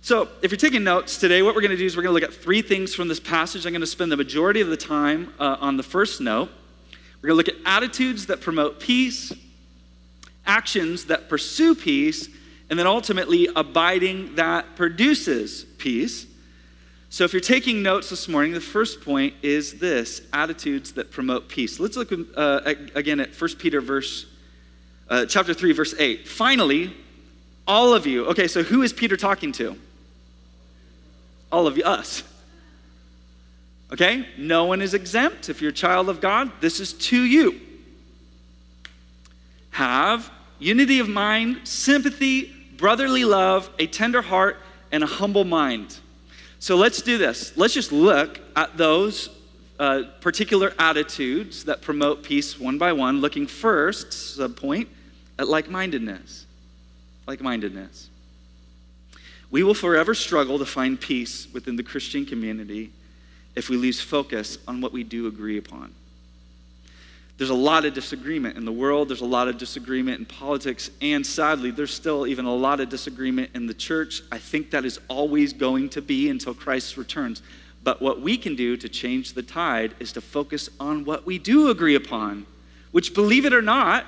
So, 0.00 0.28
if 0.42 0.50
you're 0.50 0.58
taking 0.58 0.84
notes 0.84 1.18
today, 1.18 1.42
what 1.42 1.54
we're 1.54 1.60
going 1.60 1.72
to 1.72 1.76
do 1.76 1.84
is 1.84 1.96
we're 1.96 2.04
going 2.04 2.14
to 2.14 2.20
look 2.20 2.30
at 2.30 2.34
three 2.34 2.62
things 2.62 2.94
from 2.94 3.08
this 3.08 3.20
passage. 3.20 3.66
I'm 3.66 3.72
going 3.72 3.80
to 3.80 3.86
spend 3.86 4.10
the 4.10 4.16
majority 4.16 4.60
of 4.60 4.68
the 4.68 4.76
time 4.76 5.34
uh, 5.38 5.56
on 5.60 5.76
the 5.76 5.82
first 5.82 6.20
note. 6.20 6.48
We're 7.20 7.28
going 7.28 7.44
to 7.44 7.52
look 7.52 7.60
at 7.60 7.66
attitudes 7.66 8.26
that 8.26 8.40
promote 8.40 8.78
peace, 8.78 9.32
actions 10.46 11.06
that 11.06 11.28
pursue 11.28 11.74
peace, 11.74 12.28
and 12.70 12.78
then 12.78 12.86
ultimately 12.86 13.48
abiding 13.54 14.34
that 14.34 14.76
produces 14.76 15.64
peace. 15.78 16.26
So, 17.10 17.24
if 17.24 17.32
you're 17.32 17.40
taking 17.40 17.82
notes 17.82 18.10
this 18.10 18.28
morning, 18.28 18.52
the 18.52 18.60
first 18.60 19.00
point 19.00 19.34
is 19.42 19.78
this 19.78 20.20
attitudes 20.32 20.92
that 20.92 21.10
promote 21.10 21.48
peace. 21.48 21.80
Let's 21.80 21.96
look 21.96 22.12
uh, 22.36 22.74
again 22.94 23.20
at 23.20 23.34
1 23.34 23.50
Peter 23.56 23.80
verse, 23.80 24.26
uh, 25.08 25.24
chapter 25.24 25.54
3, 25.54 25.72
verse 25.72 25.94
8. 25.98 26.28
Finally, 26.28 26.94
all 27.66 27.94
of 27.94 28.06
you. 28.06 28.26
Okay, 28.26 28.46
so 28.46 28.62
who 28.62 28.82
is 28.82 28.92
Peter 28.92 29.16
talking 29.16 29.52
to? 29.52 29.76
All 31.50 31.66
of 31.66 31.78
you, 31.78 31.84
us. 31.84 32.22
Okay? 33.92 34.26
No 34.36 34.66
one 34.66 34.82
is 34.82 34.92
exempt. 34.92 35.48
If 35.48 35.62
you're 35.62 35.70
a 35.70 35.74
child 35.74 36.08
of 36.08 36.20
God, 36.20 36.50
this 36.60 36.80
is 36.80 36.92
to 36.94 37.22
you. 37.22 37.60
Have 39.70 40.30
unity 40.58 40.98
of 40.98 41.08
mind, 41.08 41.60
sympathy, 41.64 42.54
brotherly 42.78 43.24
love, 43.24 43.68
a 43.78 43.86
tender 43.86 44.22
heart, 44.22 44.56
and 44.90 45.04
a 45.04 45.06
humble 45.06 45.44
mind. 45.44 45.98
So 46.60 46.76
let's 46.76 47.02
do 47.02 47.18
this. 47.18 47.54
Let's 47.56 47.74
just 47.74 47.92
look 47.92 48.40
at 48.56 48.76
those 48.78 49.28
uh, 49.78 50.04
particular 50.20 50.72
attitudes 50.78 51.64
that 51.64 51.82
promote 51.82 52.22
peace 52.22 52.58
one 52.58 52.78
by 52.78 52.92
one, 52.92 53.20
looking 53.20 53.46
first, 53.46 54.12
sub 54.12 54.56
point, 54.56 54.88
at 55.38 55.48
like 55.48 55.68
mindedness. 55.68 56.46
Like 57.26 57.40
mindedness. 57.40 58.08
We 59.50 59.62
will 59.62 59.74
forever 59.74 60.14
struggle 60.14 60.58
to 60.58 60.66
find 60.66 61.00
peace 61.00 61.46
within 61.52 61.76
the 61.76 61.82
Christian 61.82 62.26
community 62.26 62.90
if 63.54 63.68
we 63.68 63.76
lose 63.76 64.00
focus 64.00 64.58
on 64.66 64.80
what 64.80 64.92
we 64.92 65.04
do 65.04 65.26
agree 65.26 65.58
upon. 65.58 65.94
There's 67.38 67.50
a 67.50 67.54
lot 67.54 67.84
of 67.84 67.94
disagreement 67.94 68.56
in 68.56 68.64
the 68.64 68.72
world, 68.72 69.08
there's 69.08 69.20
a 69.20 69.26
lot 69.26 69.46
of 69.46 69.58
disagreement 69.58 70.18
in 70.18 70.26
politics, 70.26 70.90
and 71.00 71.24
sadly, 71.24 71.70
there's 71.70 71.94
still 71.94 72.26
even 72.26 72.46
a 72.46 72.54
lot 72.54 72.80
of 72.80 72.88
disagreement 72.88 73.50
in 73.54 73.66
the 73.66 73.74
church. 73.74 74.22
I 74.32 74.38
think 74.38 74.72
that 74.72 74.84
is 74.84 74.98
always 75.06 75.52
going 75.52 75.88
to 75.90 76.02
be 76.02 76.28
until 76.28 76.52
Christ 76.52 76.96
returns. 76.96 77.40
But 77.84 78.02
what 78.02 78.20
we 78.20 78.36
can 78.36 78.56
do 78.56 78.76
to 78.76 78.88
change 78.88 79.34
the 79.34 79.42
tide 79.42 79.94
is 80.00 80.12
to 80.12 80.20
focus 80.20 80.68
on 80.80 81.04
what 81.04 81.26
we 81.26 81.38
do 81.38 81.70
agree 81.70 81.94
upon, 81.94 82.44
which, 82.90 83.14
believe 83.14 83.44
it 83.44 83.52
or 83.52 83.62
not, 83.62 84.04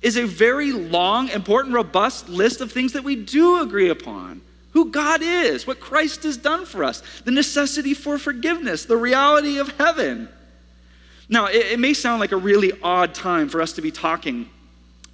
is 0.00 0.16
a 0.16 0.24
very 0.24 0.72
long, 0.72 1.28
important, 1.28 1.74
robust 1.74 2.30
list 2.30 2.62
of 2.62 2.72
things 2.72 2.94
that 2.94 3.04
we 3.04 3.14
do 3.14 3.60
agree 3.60 3.90
upon 3.90 4.40
who 4.72 4.90
God 4.90 5.20
is, 5.22 5.66
what 5.66 5.80
Christ 5.80 6.24
has 6.24 6.36
done 6.36 6.64
for 6.66 6.82
us, 6.82 7.02
the 7.24 7.30
necessity 7.30 7.94
for 7.94 8.18
forgiveness, 8.18 8.86
the 8.86 8.96
reality 8.96 9.58
of 9.58 9.68
heaven. 9.76 10.28
Now, 11.28 11.46
it, 11.46 11.72
it, 11.72 11.80
may 11.80 11.94
sound 11.94 12.20
like 12.20 12.32
a 12.32 12.36
really 12.36 12.72
odd 12.82 13.14
time 13.14 13.48
for 13.48 13.62
us 13.62 13.72
to 13.74 13.82
be 13.82 13.90
talking 13.90 14.48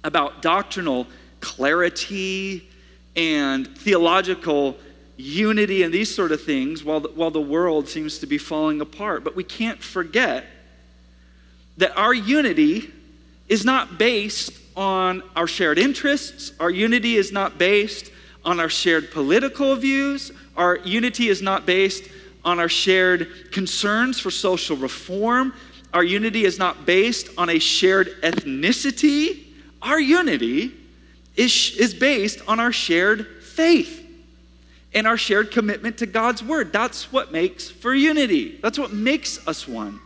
about 0.03 0.41
doctrinal 0.41 1.07
clarity 1.39 2.67
and 3.15 3.67
theological 3.77 4.77
unity 5.15 5.83
and 5.83 5.93
these 5.93 6.13
sort 6.13 6.31
of 6.31 6.41
things 6.41 6.83
while 6.83 6.99
the, 6.99 7.09
while 7.09 7.31
the 7.31 7.41
world 7.41 7.87
seems 7.87 8.19
to 8.19 8.25
be 8.25 8.37
falling 8.37 8.81
apart. 8.81 9.23
But 9.23 9.35
we 9.35 9.43
can't 9.43 9.81
forget 9.81 10.45
that 11.77 11.95
our 11.97 12.13
unity 12.13 12.91
is 13.47 13.63
not 13.63 13.97
based 13.97 14.51
on 14.75 15.21
our 15.35 15.47
shared 15.47 15.77
interests, 15.77 16.53
our 16.59 16.69
unity 16.69 17.15
is 17.15 17.31
not 17.31 17.57
based 17.57 18.11
on 18.43 18.59
our 18.59 18.69
shared 18.69 19.11
political 19.11 19.75
views, 19.75 20.31
our 20.57 20.77
unity 20.77 21.27
is 21.29 21.41
not 21.41 21.65
based 21.65 22.03
on 22.43 22.59
our 22.59 22.69
shared 22.69 23.51
concerns 23.51 24.19
for 24.19 24.31
social 24.31 24.75
reform. 24.75 25.53
Our 25.93 26.03
unity 26.03 26.45
is 26.45 26.57
not 26.57 26.85
based 26.85 27.29
on 27.37 27.49
a 27.49 27.59
shared 27.59 28.21
ethnicity. 28.21 29.45
Our 29.81 29.99
unity 29.99 30.71
is, 31.35 31.75
is 31.77 31.93
based 31.93 32.39
on 32.47 32.59
our 32.59 32.71
shared 32.71 33.43
faith 33.43 33.97
and 34.93 35.07
our 35.07 35.17
shared 35.17 35.51
commitment 35.51 35.97
to 35.97 36.05
God's 36.05 36.43
word. 36.43 36.71
That's 36.73 37.11
what 37.11 37.31
makes 37.31 37.69
for 37.69 37.93
unity. 37.93 38.59
That's 38.61 38.79
what 38.79 38.93
makes 38.93 39.45
us 39.47 39.67
one. 39.67 39.99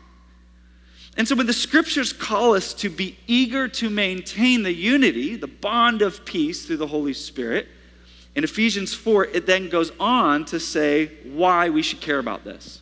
And 1.18 1.28
so 1.28 1.36
when 1.36 1.48
the 1.48 1.54
scriptures 1.54 2.12
call 2.12 2.56
us 2.56 2.74
to 2.76 2.90
be 2.90 3.18
eager 3.26 3.68
to 3.70 3.90
maintain 3.90 4.64
the 4.64 4.74
unity, 4.74 5.36
the 5.36 5.48
bond 5.48 6.02
of 6.02 6.26
peace 6.26 6.66
through 6.66 6.78
the 6.78 6.88
Holy 6.88 7.14
Spirit, 7.14 7.68
in 8.36 8.44
Ephesians 8.44 8.94
4, 8.94 9.26
it 9.28 9.46
then 9.46 9.70
goes 9.70 9.94
on 9.98 10.44
to 10.46 10.60
say 10.60 11.12
why 11.24 11.70
we 11.70 11.82
should 11.82 12.02
care 12.02 12.20
about 12.20 12.44
this. 12.44 12.82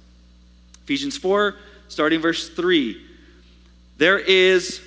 Ephesians 0.84 1.16
4 1.16 1.56
starting 1.94 2.20
verse 2.20 2.50
3. 2.50 3.02
There 3.98 4.20
is 4.20 4.82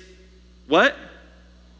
what? 0.67 0.95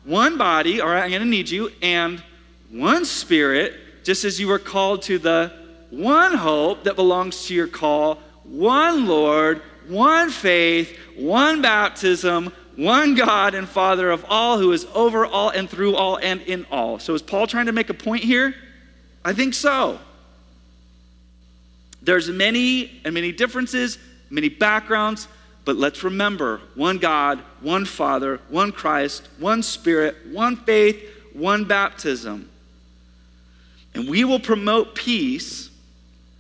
One 0.06 0.38
body, 0.38 0.80
all 0.80 0.88
right, 0.88 1.04
I'm 1.04 1.10
going 1.10 1.22
to 1.22 1.28
need 1.28 1.50
you, 1.50 1.70
and 1.82 2.24
one 2.72 3.04
spirit, 3.04 4.04
just 4.04 4.24
as 4.24 4.40
you 4.40 4.48
were 4.48 4.60
called 4.60 5.02
to 5.04 5.20
the 5.20 5.52
one 5.90 6.34
hope 6.34 6.86
that 6.86 6.96
belongs 6.96 7.46
to 7.48 7.54
your 7.54 7.68
call, 7.68 8.20
one 8.44 9.06
Lord, 9.06 9.62
one 9.88 10.30
faith, 10.30 10.98
one 11.18 11.62
baptism, 11.62 12.54
one 12.78 13.16
God 13.16 13.54
and 13.54 13.68
Father 13.68 14.10
of 14.10 14.26
all, 14.30 14.58
who 14.58 14.72
is 14.72 14.86
over 14.94 15.26
all 15.26 15.50
and 15.50 15.70
through 15.70 15.96
all 15.96 16.18
and 16.18 16.42
in 16.44 16.66
all. 16.72 17.00
So 17.00 17.14
is 17.14 17.22
Paul 17.22 17.48
trying 17.48 17.66
to 17.66 17.72
make 17.72 17.90
a 17.90 17.94
point 17.94 18.24
here? 18.24 18.56
I 19.26 19.34
think 19.34 19.54
so. 19.54 20.00
There's 22.02 22.30
many 22.30 23.02
and 23.04 23.14
many 23.14 23.34
differences, 23.34 23.98
many 24.30 24.50
backgrounds, 24.50 25.28
but 25.66 25.76
let's 25.76 26.04
remember 26.04 26.62
one 26.76 26.98
God, 26.98 27.40
one 27.62 27.86
Father, 27.86 28.40
one 28.50 28.72
Christ, 28.72 29.28
one 29.38 29.62
Spirit, 29.64 30.16
one 30.32 30.56
faith, 30.56 31.04
one 31.34 31.66
baptism. 31.66 32.50
And 33.94 34.10
we 34.10 34.24
will 34.24 34.40
promote 34.40 34.96
peace 34.96 35.70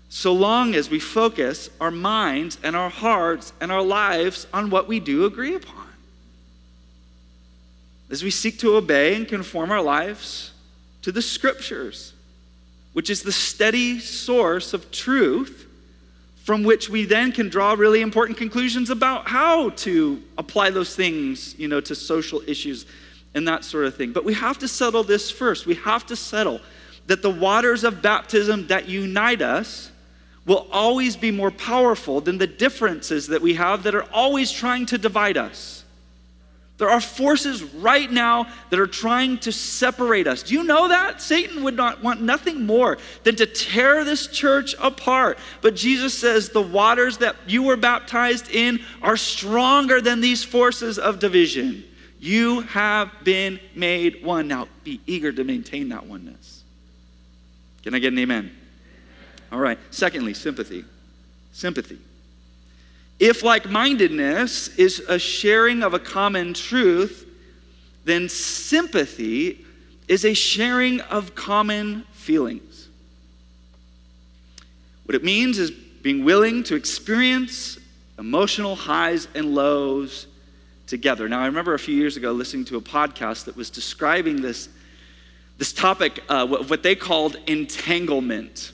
so 0.09 0.31
long 0.33 0.75
as 0.75 0.89
we 0.89 0.99
focus 0.99 1.69
our 1.81 1.91
minds 1.91 2.57
and 2.63 2.75
our 2.75 2.89
hearts 2.89 3.51
and 3.59 3.71
our 3.71 3.81
lives 3.81 4.47
on 4.53 4.69
what 4.69 4.87
we 4.87 4.99
do 4.99 5.25
agree 5.25 5.55
upon. 5.55 5.87
As 8.09 8.23
we 8.23 8.31
seek 8.31 8.57
to 8.59 8.75
obey 8.75 9.15
and 9.15 9.27
conform 9.27 9.71
our 9.71 9.81
lives 9.81 10.51
to 11.01 11.11
the 11.11 11.21
scriptures, 11.21 12.13
which 12.93 13.09
is 13.09 13.21
the 13.21 13.31
steady 13.31 13.99
source 13.99 14.73
of 14.73 14.89
truth 14.91 15.66
from 16.47 16.63
which 16.63 16.89
we 16.89 17.03
then 17.03 17.29
can 17.33 17.49
draw 17.49 17.73
really 17.73 17.99
important 17.99 18.37
conclusions 18.37 18.89
about 18.89 19.27
how 19.27 19.67
to 19.71 20.23
apply 20.37 20.69
those 20.69 20.95
things, 20.95 21.53
you 21.59 21.67
know, 21.67 21.81
to 21.81 21.93
social 21.93 22.41
issues 22.47 22.85
and 23.33 23.45
that 23.45 23.65
sort 23.65 23.83
of 23.83 23.93
thing. 23.97 24.13
But 24.13 24.23
we 24.23 24.33
have 24.33 24.57
to 24.59 24.67
settle 24.69 25.03
this 25.03 25.29
first. 25.29 25.65
We 25.65 25.75
have 25.75 26.05
to 26.05 26.15
settle 26.15 26.61
that 27.07 27.21
the 27.21 27.29
waters 27.29 27.83
of 27.83 28.01
baptism 28.01 28.65
that 28.67 28.87
unite 28.87 29.41
us 29.41 29.91
will 30.45 30.69
always 30.71 31.17
be 31.17 31.31
more 31.31 31.51
powerful 31.51 32.21
than 32.21 32.37
the 32.37 32.47
differences 32.47 33.27
that 33.27 33.41
we 33.41 33.55
have 33.55 33.83
that 33.83 33.93
are 33.93 34.07
always 34.13 34.49
trying 34.49 34.85
to 34.85 34.97
divide 34.97 35.35
us. 35.35 35.76
There 36.77 36.89
are 36.89 37.01
forces 37.01 37.63
right 37.63 38.11
now 38.11 38.47
that 38.69 38.79
are 38.79 38.85
trying 38.85 39.39
to 39.39 39.51
separate 39.51 40.27
us. 40.27 40.43
Do 40.43 40.53
you 40.53 40.63
know 40.63 40.87
that? 40.89 41.21
Satan 41.21 41.63
would 41.63 41.75
not 41.75 42.03
want 42.03 42.21
nothing 42.21 42.65
more 42.65 42.99
than 43.23 43.35
to 43.37 43.47
tear 43.47 44.03
this 44.03 44.27
church 44.27 44.75
apart. 44.79 45.39
But 45.61 45.75
Jesus 45.75 46.15
says 46.15 46.49
the 46.49 46.61
waters 46.61 47.17
that 47.17 47.35
you 47.47 47.63
were 47.63 47.77
baptized 47.77 48.51
in 48.51 48.79
are 49.01 49.17
stronger 49.17 50.01
than 50.01 50.21
these 50.21 50.43
forces 50.43 50.99
of 50.99 51.17
division. 51.17 51.83
You 52.19 52.61
have 52.61 53.11
been 53.23 53.59
made 53.73 54.23
one. 54.23 54.47
Now 54.47 54.67
be 54.83 55.01
eager 55.07 55.31
to 55.31 55.43
maintain 55.43 55.89
that 55.89 56.05
oneness. 56.05 56.63
Can 57.81 57.95
I 57.95 57.99
get 57.99 58.13
an 58.13 58.19
amen? 58.19 58.55
All 59.51 59.59
right. 59.59 59.79
Secondly, 59.89 60.35
sympathy. 60.35 60.85
Sympathy. 61.53 61.97
If 63.19 63.41
like 63.43 63.69
mindedness 63.69 64.67
is 64.77 64.99
a 64.99 65.17
sharing 65.17 65.81
of 65.81 65.93
a 65.93 65.99
common 65.99 66.53
truth, 66.53 67.25
then 68.05 68.29
sympathy 68.29 69.65
is 70.07 70.23
a 70.23 70.33
sharing 70.33 71.01
of 71.01 71.35
common 71.35 72.03
feelings. 72.13 72.87
What 75.05 75.15
it 75.15 75.23
means 75.23 75.57
is 75.57 75.71
being 75.71 76.23
willing 76.23 76.63
to 76.63 76.75
experience 76.75 77.79
emotional 78.19 78.75
highs 78.75 79.27
and 79.35 79.53
lows 79.55 80.27
together. 80.85 81.27
Now, 81.27 81.41
I 81.41 81.47
remember 81.47 81.73
a 81.73 81.79
few 81.79 81.95
years 81.95 82.17
ago 82.17 82.31
listening 82.31 82.65
to 82.65 82.77
a 82.77 82.81
podcast 82.81 83.45
that 83.45 83.55
was 83.55 83.69
describing 83.69 84.41
this, 84.41 84.69
this 85.57 85.73
topic, 85.73 86.23
uh, 86.29 86.45
what 86.47 86.83
they 86.83 86.95
called 86.95 87.37
entanglement. 87.47 88.71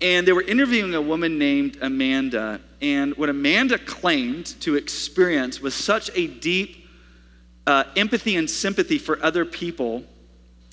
And 0.00 0.26
they 0.26 0.32
were 0.32 0.42
interviewing 0.42 0.94
a 0.94 1.02
woman 1.02 1.38
named 1.38 1.78
Amanda, 1.80 2.60
and 2.82 3.16
what 3.16 3.28
Amanda 3.28 3.78
claimed 3.78 4.60
to 4.60 4.74
experience 4.74 5.60
was 5.60 5.72
such 5.72 6.10
a 6.14 6.26
deep 6.26 6.88
uh, 7.66 7.84
empathy 7.96 8.34
and 8.34 8.50
sympathy 8.50 8.98
for 8.98 9.22
other 9.22 9.44
people 9.44 10.02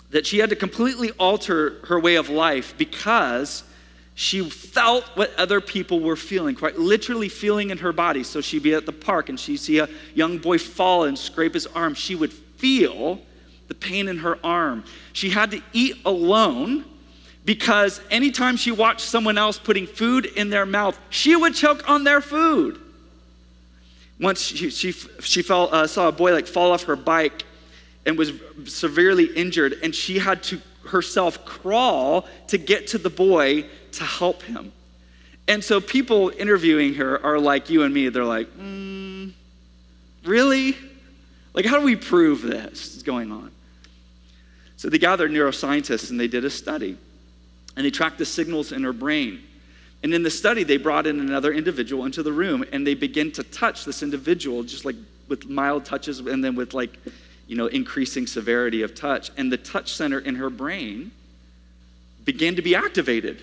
that 0.10 0.26
she 0.26 0.40
had 0.40 0.50
to 0.50 0.56
completely 0.56 1.12
alter 1.20 1.80
her 1.86 2.00
way 2.00 2.16
of 2.16 2.30
life 2.30 2.74
because 2.80 3.64
she 4.16 4.42
felt 4.50 5.06
what 5.14 5.34
other 5.36 5.62
people 5.62 6.00
were 6.00 6.16
feeling, 6.16 6.56
quite 6.56 6.80
literally 6.80 7.30
feeling 7.30 7.70
in 7.70 7.78
her 7.78 7.94
body. 7.94 8.24
So 8.24 8.42
she'd 8.42 8.64
be 8.64 8.74
at 8.74 8.88
the 8.88 8.92
park 8.92 9.30
and 9.30 9.40
she'd 9.40 9.58
see 9.58 9.78
a 9.78 9.88
young 10.16 10.40
boy 10.40 10.58
fall 10.58 11.04
and 11.04 11.18
scrape 11.18 11.54
his 11.54 11.68
arm. 11.68 11.94
She 11.94 12.16
would 12.16 12.34
feel 12.34 13.22
the 13.68 13.76
pain 13.76 14.08
in 14.08 14.18
her 14.18 14.40
arm. 14.44 14.84
She 15.14 15.30
had 15.30 15.52
to 15.52 15.62
eat 15.74 15.98
alone 16.06 16.86
because 17.50 18.00
anytime 18.12 18.58
she 18.58 18.72
watched 18.72 19.02
someone 19.02 19.36
else 19.36 19.58
putting 19.58 19.88
food 19.88 20.28
in 20.28 20.52
their 20.52 20.68
mouth, 20.68 20.96
she 21.10 21.36
would 21.36 21.56
choke 21.56 21.90
on 21.90 22.04
their 22.04 22.22
food. 22.22 22.80
Once 24.20 24.40
she, 24.40 24.70
she, 24.70 24.92
she 24.92 25.42
fell, 25.42 25.68
uh, 25.74 25.88
saw 25.88 26.10
a 26.10 26.12
boy 26.12 26.32
like 26.32 26.46
fall 26.46 26.72
off 26.72 26.84
her 26.84 26.96
bike 26.96 27.44
and 28.06 28.16
was 28.20 28.34
severely 28.66 29.36
injured, 29.36 29.80
and 29.82 29.96
she 29.96 30.20
had 30.20 30.44
to 30.44 30.62
herself 30.86 31.44
crawl 31.44 32.28
to 32.50 32.60
get 32.60 32.86
to 32.86 33.00
the 33.00 33.10
boy 33.10 33.66
to 33.94 34.04
help 34.04 34.44
him. 34.44 34.72
And 35.48 35.64
so 35.64 35.82
people 35.82 36.30
interviewing 36.38 36.94
her 36.94 37.20
are 37.26 37.40
like 37.40 37.72
you 37.72 37.82
and 37.82 37.92
me. 37.92 38.10
They're 38.10 38.26
like, 38.26 38.48
mm, 38.60 39.34
really? 40.24 40.78
Like, 41.56 41.66
how 41.66 41.80
do 41.80 41.84
we 41.84 41.96
prove 41.96 42.44
this 42.44 42.96
is 42.96 43.02
going 43.02 43.32
on? 43.32 43.50
So 44.78 44.88
they 44.88 45.00
gathered 45.00 45.32
neuroscientists 45.32 46.12
and 46.12 46.20
they 46.20 46.28
did 46.28 46.46
a 46.46 46.52
study. 46.52 46.96
And 47.80 47.86
they 47.86 47.92
tracked 47.92 48.18
the 48.18 48.26
signals 48.26 48.74
in 48.74 48.84
her 48.84 48.92
brain. 48.92 49.42
And 50.04 50.14
in 50.14 50.22
the 50.22 50.30
study, 50.30 50.66
they 50.66 50.76
brought 50.76 51.08
in 51.08 51.22
another 51.22 51.54
individual 51.54 52.04
into 52.04 52.22
the 52.22 52.34
room 52.34 52.66
and 52.74 52.86
they 52.86 52.94
began 52.94 53.32
to 53.32 53.44
touch 53.44 53.86
this 53.86 54.04
individual 54.04 54.64
just 54.64 54.84
like 54.84 54.98
with 55.30 55.48
mild 55.48 55.86
touches 55.86 56.20
and 56.20 56.44
then 56.44 56.56
with 56.56 56.74
like 56.74 57.00
you 57.48 57.56
know, 57.56 57.68
increasing 57.68 58.28
severity 58.28 58.82
of 58.82 58.96
touch. 58.96 59.32
And 59.38 59.50
the 59.50 59.56
touch 59.56 59.94
center 59.94 60.20
in 60.20 60.36
her 60.36 60.50
brain 60.50 61.12
began 62.26 62.58
to 62.58 62.62
be 62.62 62.76
activated. 62.76 63.42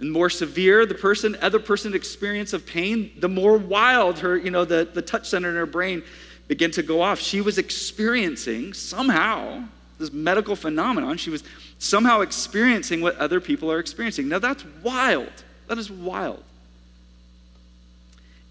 And 0.00 0.08
the 0.08 0.12
more 0.12 0.30
severe 0.30 0.84
the 0.84 0.96
person, 0.96 1.36
other 1.40 1.60
person 1.60 1.94
experience 1.94 2.54
of 2.54 2.66
pain, 2.66 3.12
the 3.20 3.28
more 3.28 3.56
wild 3.56 4.18
her, 4.18 4.36
you 4.36 4.50
know, 4.50 4.64
the, 4.64 4.88
the 4.92 5.00
touch 5.00 5.28
center 5.28 5.48
in 5.48 5.54
her 5.54 5.64
brain 5.64 6.02
began 6.48 6.72
to 6.72 6.82
go 6.82 7.02
off. 7.02 7.20
She 7.20 7.40
was 7.40 7.56
experiencing 7.56 8.72
somehow 8.72 9.62
this 10.00 10.12
medical 10.12 10.56
phenomenon. 10.56 11.16
She 11.18 11.30
was 11.30 11.44
somehow 11.78 12.20
experiencing 12.20 13.00
what 13.00 13.16
other 13.16 13.40
people 13.40 13.70
are 13.70 13.78
experiencing. 13.78 14.28
Now 14.28 14.38
that's 14.38 14.64
wild. 14.82 15.32
That 15.68 15.78
is 15.78 15.90
wild. 15.90 16.42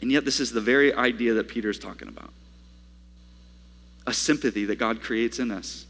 And 0.02 0.12
yet, 0.12 0.26
this 0.26 0.42
is 0.42 0.52
the 0.52 0.60
very 0.60 0.94
idea 0.94 1.34
that 1.36 1.48
Peter 1.48 1.70
is 1.70 1.80
talking 1.80 2.10
about 2.10 2.32
a 4.06 4.14
sympathy 4.14 4.66
that 4.66 4.76
God 4.76 5.02
creates 5.02 5.40
in 5.40 5.50
us. 5.50 5.86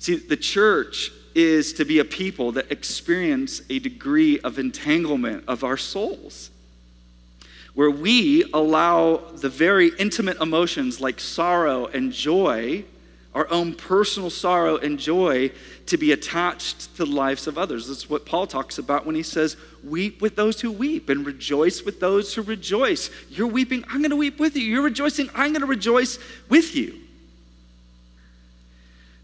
See, 0.00 0.16
the 0.16 0.36
church 0.36 1.12
is 1.34 1.72
to 1.74 1.84
be 1.84 2.00
a 2.00 2.04
people 2.04 2.52
that 2.52 2.72
experience 2.72 3.62
a 3.70 3.78
degree 3.78 4.40
of 4.40 4.58
entanglement 4.58 5.44
of 5.46 5.62
our 5.62 5.76
souls, 5.76 6.50
where 7.74 7.90
we 7.90 8.50
allow 8.52 9.18
the 9.18 9.48
very 9.48 9.92
intimate 9.98 10.40
emotions 10.40 11.00
like 11.00 11.20
sorrow 11.20 11.86
and 11.86 12.12
joy, 12.12 12.84
our 13.34 13.48
own 13.50 13.74
personal 13.74 14.30
sorrow 14.30 14.78
and 14.78 14.98
joy, 14.98 15.52
to 15.86 15.96
be 15.96 16.12
attached 16.12 16.96
to 16.96 17.04
the 17.04 17.10
lives 17.10 17.46
of 17.46 17.58
others. 17.58 17.88
That's 17.88 18.10
what 18.10 18.26
Paul 18.26 18.46
talks 18.46 18.78
about 18.78 19.06
when 19.06 19.14
he 19.14 19.22
says, 19.22 19.56
Weep 19.84 20.20
with 20.20 20.36
those 20.36 20.60
who 20.60 20.72
weep 20.72 21.08
and 21.08 21.24
rejoice 21.24 21.84
with 21.84 22.00
those 22.00 22.34
who 22.34 22.42
rejoice. 22.42 23.10
You're 23.30 23.46
weeping, 23.46 23.84
I'm 23.88 24.00
going 24.00 24.10
to 24.10 24.16
weep 24.16 24.40
with 24.40 24.56
you. 24.56 24.64
You're 24.64 24.82
rejoicing, 24.82 25.28
I'm 25.34 25.52
going 25.52 25.60
to 25.60 25.66
rejoice 25.66 26.18
with 26.48 26.74
you. 26.74 27.00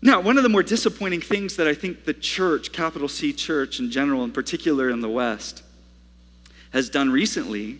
Now, 0.00 0.20
one 0.20 0.36
of 0.36 0.42
the 0.42 0.48
more 0.48 0.62
disappointing 0.62 1.20
things 1.20 1.56
that 1.56 1.68
I 1.68 1.74
think 1.74 2.04
the 2.04 2.14
church, 2.14 2.72
capital 2.72 3.08
C 3.08 3.32
church 3.32 3.78
in 3.78 3.90
general, 3.90 4.24
in 4.24 4.32
particular 4.32 4.90
in 4.90 5.00
the 5.00 5.08
West, 5.08 5.62
has 6.72 6.88
done 6.88 7.10
recently 7.10 7.78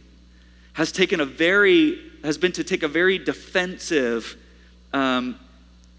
has 0.75 0.93
taken 0.93 1.21
a 1.21 1.25
very 1.25 1.99
has 2.25 2.39
been 2.39 2.53
to 2.53 2.65
take 2.65 2.83
a 2.83 2.89
very 2.89 3.19
defensive 3.19 4.37
um, 4.93 5.39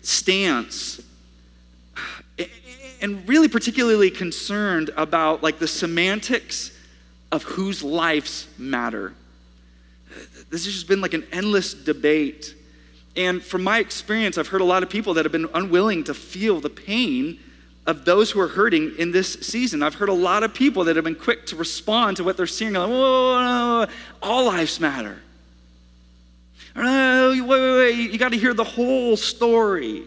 stance 0.01 1.01
and 3.03 3.27
really 3.29 3.47
particularly 3.47 4.09
concerned 4.09 4.89
about 4.97 5.43
like 5.43 5.59
the 5.59 5.67
semantics 5.67 6.75
of 7.31 7.43
whose 7.43 7.83
lives 7.83 8.47
matter 8.57 9.13
this 10.49 10.65
has 10.65 10.73
just 10.73 10.87
been 10.87 11.01
like 11.01 11.13
an 11.13 11.25
endless 11.31 11.75
debate 11.75 12.55
and 13.15 13.43
from 13.43 13.63
my 13.63 13.79
experience, 13.79 14.37
I've 14.37 14.47
heard 14.47 14.61
a 14.61 14.65
lot 14.65 14.81
of 14.81 14.89
people 14.89 15.13
that 15.15 15.25
have 15.25 15.31
been 15.31 15.49
unwilling 15.53 16.03
to 16.05 16.13
feel 16.13 16.59
the 16.59 16.69
pain 16.69 17.39
of 17.85 18.05
those 18.05 18.31
who 18.31 18.39
are 18.39 18.47
hurting 18.47 18.93
in 18.97 19.11
this 19.11 19.33
season. 19.33 19.83
I've 19.83 19.95
heard 19.95 20.09
a 20.09 20.13
lot 20.13 20.43
of 20.43 20.53
people 20.53 20.85
that 20.85 20.95
have 20.95 21.05
been 21.05 21.15
quick 21.15 21.45
to 21.47 21.55
respond 21.55 22.17
to 22.17 22.23
what 22.23 22.37
they're 22.37 22.47
seeing. 22.47 22.73
Like, 22.73 22.89
whoa, 22.89 23.85
all 24.21 24.45
lives 24.45 24.79
matter. 24.79 25.19
No, 26.75 27.29
wait, 27.29 27.41
wait, 27.41 27.77
wait. 27.77 28.11
You 28.11 28.17
got 28.17 28.31
to 28.31 28.37
hear 28.37 28.53
the 28.53 28.63
whole 28.63 29.15
story. 29.15 30.03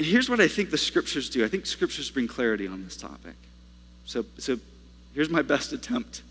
And 0.00 0.06
here's 0.06 0.30
what 0.30 0.40
I 0.40 0.48
think 0.48 0.70
the 0.70 0.78
scriptures 0.78 1.28
do. 1.28 1.44
I 1.44 1.48
think 1.48 1.66
scriptures 1.66 2.10
bring 2.10 2.26
clarity 2.26 2.66
on 2.66 2.82
this 2.82 2.96
topic. 2.96 3.34
So, 4.06 4.24
so 4.38 4.58
here's 5.12 5.28
my 5.28 5.42
best 5.52 5.74
attempt 5.74 6.22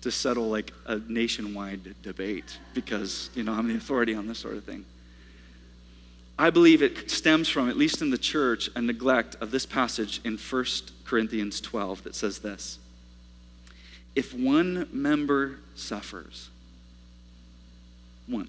to 0.00 0.10
settle 0.10 0.48
like 0.48 0.72
a 0.84 0.98
nationwide 1.06 1.94
debate 2.02 2.58
because, 2.74 3.30
you 3.36 3.44
know, 3.44 3.52
I'm 3.52 3.68
the 3.68 3.76
authority 3.76 4.14
on 4.14 4.26
this 4.26 4.40
sort 4.40 4.56
of 4.56 4.64
thing. 4.64 4.84
I 6.40 6.50
believe 6.50 6.82
it 6.82 7.08
stems 7.08 7.48
from, 7.48 7.68
at 7.68 7.76
least 7.76 8.02
in 8.02 8.10
the 8.10 8.18
church, 8.18 8.68
a 8.74 8.82
neglect 8.82 9.36
of 9.40 9.52
this 9.52 9.64
passage 9.64 10.20
in 10.24 10.36
1 10.36 10.64
Corinthians 11.04 11.60
12 11.60 12.02
that 12.02 12.16
says 12.16 12.40
this 12.40 12.80
If 14.16 14.34
one 14.34 14.88
member 14.92 15.60
suffers, 15.76 16.48
one, 18.26 18.48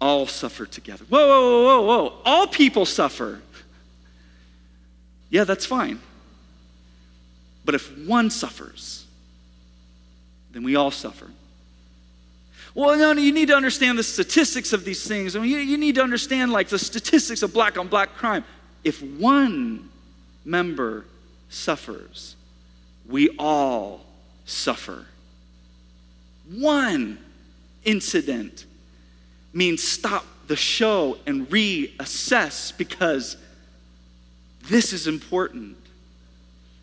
all 0.00 0.26
suffer 0.26 0.66
together. 0.66 1.04
Whoa, 1.08 1.26
whoa, 1.26 1.40
whoa, 1.40 1.64
whoa, 1.64 1.86
whoa. 1.86 2.22
All 2.24 2.46
people 2.46 2.86
suffer. 2.86 3.40
Yeah, 5.30 5.44
that's 5.44 5.66
fine. 5.66 6.00
But 7.64 7.74
if 7.74 7.96
one 8.06 8.30
suffers, 8.30 9.04
then 10.52 10.62
we 10.62 10.76
all 10.76 10.90
suffer. 10.90 11.28
Well, 12.74 12.96
no, 12.96 13.12
no, 13.12 13.20
you 13.20 13.32
need 13.32 13.48
to 13.48 13.56
understand 13.56 13.98
the 13.98 14.02
statistics 14.02 14.72
of 14.72 14.84
these 14.84 15.06
things. 15.06 15.34
I 15.34 15.40
mean, 15.40 15.50
you, 15.50 15.58
you 15.58 15.76
need 15.76 15.96
to 15.96 16.02
understand 16.02 16.52
like 16.52 16.68
the 16.68 16.78
statistics 16.78 17.42
of 17.42 17.52
black 17.52 17.76
on 17.76 17.88
black 17.88 18.14
crime. 18.14 18.44
If 18.84 19.02
one 19.02 19.88
member 20.44 21.04
suffers, 21.50 22.36
we 23.08 23.30
all 23.38 24.06
suffer. 24.44 25.06
One 26.50 27.18
incident 27.84 28.64
means 29.52 29.82
stop 29.82 30.24
the 30.46 30.56
show 30.56 31.18
and 31.26 31.48
reassess 31.48 32.76
because 32.76 33.36
this 34.68 34.92
is 34.92 35.06
important. 35.06 35.76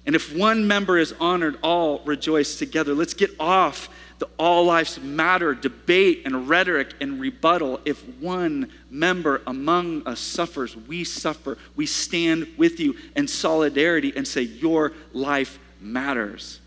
And 0.06 0.15
if 0.15 0.36
one 0.36 0.67
member 0.67 0.97
is 0.97 1.13
honored, 1.19 1.58
all 1.63 1.99
rejoice 2.06 2.58
together. 2.58 2.93
Let's 2.93 3.15
get 3.15 3.32
off 3.39 3.89
the 4.17 4.30
all 4.39 4.65
lives 4.65 4.99
matter 4.99 5.54
debate 5.54 6.21
and 6.25 6.47
rhetoric 6.47 6.93
and 7.01 7.19
rebuttal. 7.19 7.82
If 7.86 8.01
one 8.19 8.71
member 8.89 9.41
among 9.45 10.08
us 10.08 10.19
suffers, 10.19 10.75
we 10.75 11.04
suffer. 11.04 11.58
We 11.75 11.86
stand 11.86 12.47
with 12.58 12.80
you 12.80 12.95
in 13.15 13.28
solidarity 13.28 14.13
and 14.15 14.28
say, 14.28 14.43
Your 14.43 14.93
life 15.12 15.60
matters. 15.82 16.60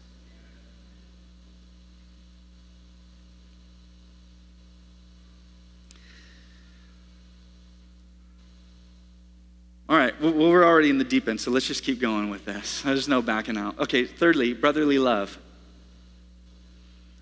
All 9.88 9.96
right, 9.96 10.18
well, 10.20 10.32
we're 10.32 10.64
already 10.64 10.90
in 10.90 10.98
the 10.98 11.04
deep 11.04 11.28
end, 11.28 11.40
so 11.40 11.50
let's 11.50 11.66
just 11.66 11.82
keep 11.82 11.98
going 11.98 12.28
with 12.28 12.44
this. 12.44 12.82
There's 12.82 13.08
no 13.08 13.22
backing 13.22 13.56
out. 13.56 13.78
Okay, 13.78 14.04
thirdly, 14.04 14.52
brotherly 14.52 14.98
love. 14.98 15.38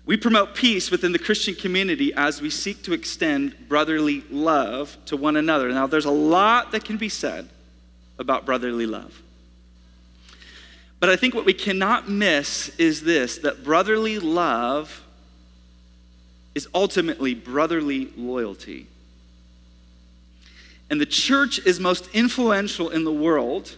We 0.05 0.17
promote 0.17 0.53
peace 0.53 0.91
within 0.91 1.13
the 1.13 1.19
Christian 1.19 1.55
community 1.55 2.13
as 2.13 2.41
we 2.41 2.49
seek 2.49 2.83
to 2.83 2.93
extend 2.93 3.69
brotherly 3.69 4.23
love 4.29 4.97
to 5.05 5.15
one 5.15 5.37
another. 5.37 5.69
Now, 5.69 5.87
there's 5.87 6.05
a 6.05 6.11
lot 6.11 6.71
that 6.73 6.83
can 6.83 6.97
be 6.97 7.09
said 7.09 7.47
about 8.19 8.45
brotherly 8.45 8.85
love. 8.85 9.21
But 10.99 11.09
I 11.09 11.15
think 11.15 11.35
what 11.35 11.45
we 11.45 11.53
cannot 11.53 12.09
miss 12.09 12.69
is 12.77 13.01
this 13.01 13.37
that 13.39 13.63
brotherly 13.63 14.19
love 14.19 15.03
is 16.55 16.67
ultimately 16.73 17.33
brotherly 17.33 18.11
loyalty. 18.17 18.87
And 20.89 21.01
the 21.01 21.05
church 21.05 21.59
is 21.65 21.79
most 21.79 22.09
influential 22.13 22.89
in 22.89 23.03
the 23.03 23.11
world 23.11 23.75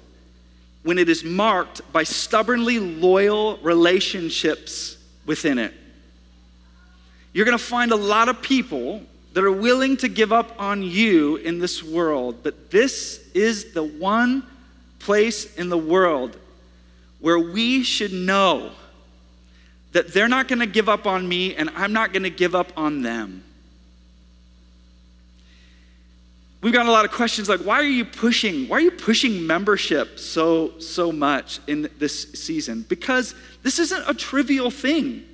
when 0.83 0.97
it 0.97 1.09
is 1.09 1.23
marked 1.23 1.81
by 1.91 2.03
stubbornly 2.03 2.79
loyal 2.79 3.57
relationships 3.57 4.97
within 5.25 5.59
it. 5.59 5.73
you're 7.33 7.45
going 7.45 7.57
to 7.57 7.63
find 7.63 7.91
a 7.91 7.95
lot 7.95 8.29
of 8.29 8.41
people 8.41 9.01
that 9.33 9.43
are 9.43 9.51
willing 9.51 9.95
to 9.97 10.07
give 10.07 10.33
up 10.33 10.59
on 10.59 10.81
you 10.81 11.35
in 11.37 11.59
this 11.59 11.83
world. 11.83 12.37
But 12.41 12.71
this 12.71 13.23
is 13.33 13.73
the 13.73 13.83
one 13.83 14.43
place 14.97 15.55
in 15.55 15.69
the 15.69 15.77
world 15.77 16.35
where 17.19 17.37
we 17.37 17.83
should 17.83 18.13
know 18.13 18.71
that 19.91 20.13
they're 20.13 20.27
not 20.27 20.47
going 20.47 20.59
to 20.59 20.65
give 20.65 20.89
up 20.89 21.05
on 21.05 21.27
me 21.27 21.55
and 21.55 21.69
I'm 21.75 21.93
not 21.93 22.13
going 22.13 22.23
to 22.23 22.29
give 22.29 22.55
up 22.55 22.71
on 22.75 23.01
them. 23.01 23.43
We've 26.61 26.73
got 26.73 26.87
a 26.87 26.91
lot 26.91 27.05
of 27.05 27.11
questions 27.11 27.47
like 27.47 27.61
why 27.61 27.75
are 27.75 27.83
you 27.83 28.03
pushing 28.03 28.67
why 28.67 28.77
are 28.77 28.81
you 28.81 28.91
pushing 28.91 29.47
membership 29.47 30.19
so 30.19 30.77
so 30.79 31.11
much 31.11 31.59
in 31.67 31.89
this 31.99 32.33
season? 32.33 32.85
Because 32.89 33.33
this 33.63 33.79
isn't 33.79 34.03
a 34.07 34.13
trivial 34.13 34.69
thing. 34.69 35.25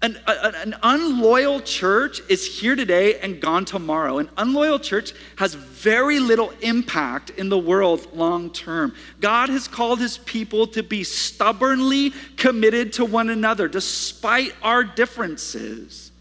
An, 0.00 0.18
an 0.26 0.74
unloyal 0.82 1.60
church 1.60 2.20
is 2.28 2.44
here 2.44 2.74
today 2.74 3.20
and 3.20 3.40
gone 3.40 3.64
tomorrow. 3.64 4.18
An 4.18 4.28
unloyal 4.36 4.80
church 4.80 5.12
has 5.36 5.54
very 5.54 6.18
little 6.18 6.50
impact 6.60 7.30
in 7.30 7.48
the 7.48 7.58
world 7.58 8.08
long 8.12 8.50
term. 8.52 8.94
God 9.20 9.48
has 9.48 9.68
called 9.68 10.00
his 10.00 10.18
people 10.18 10.66
to 10.68 10.82
be 10.82 11.04
stubbornly 11.04 12.12
committed 12.36 12.92
to 12.94 13.04
one 13.04 13.30
another 13.30 13.68
despite 13.68 14.52
our 14.62 14.82
differences. 14.82 16.11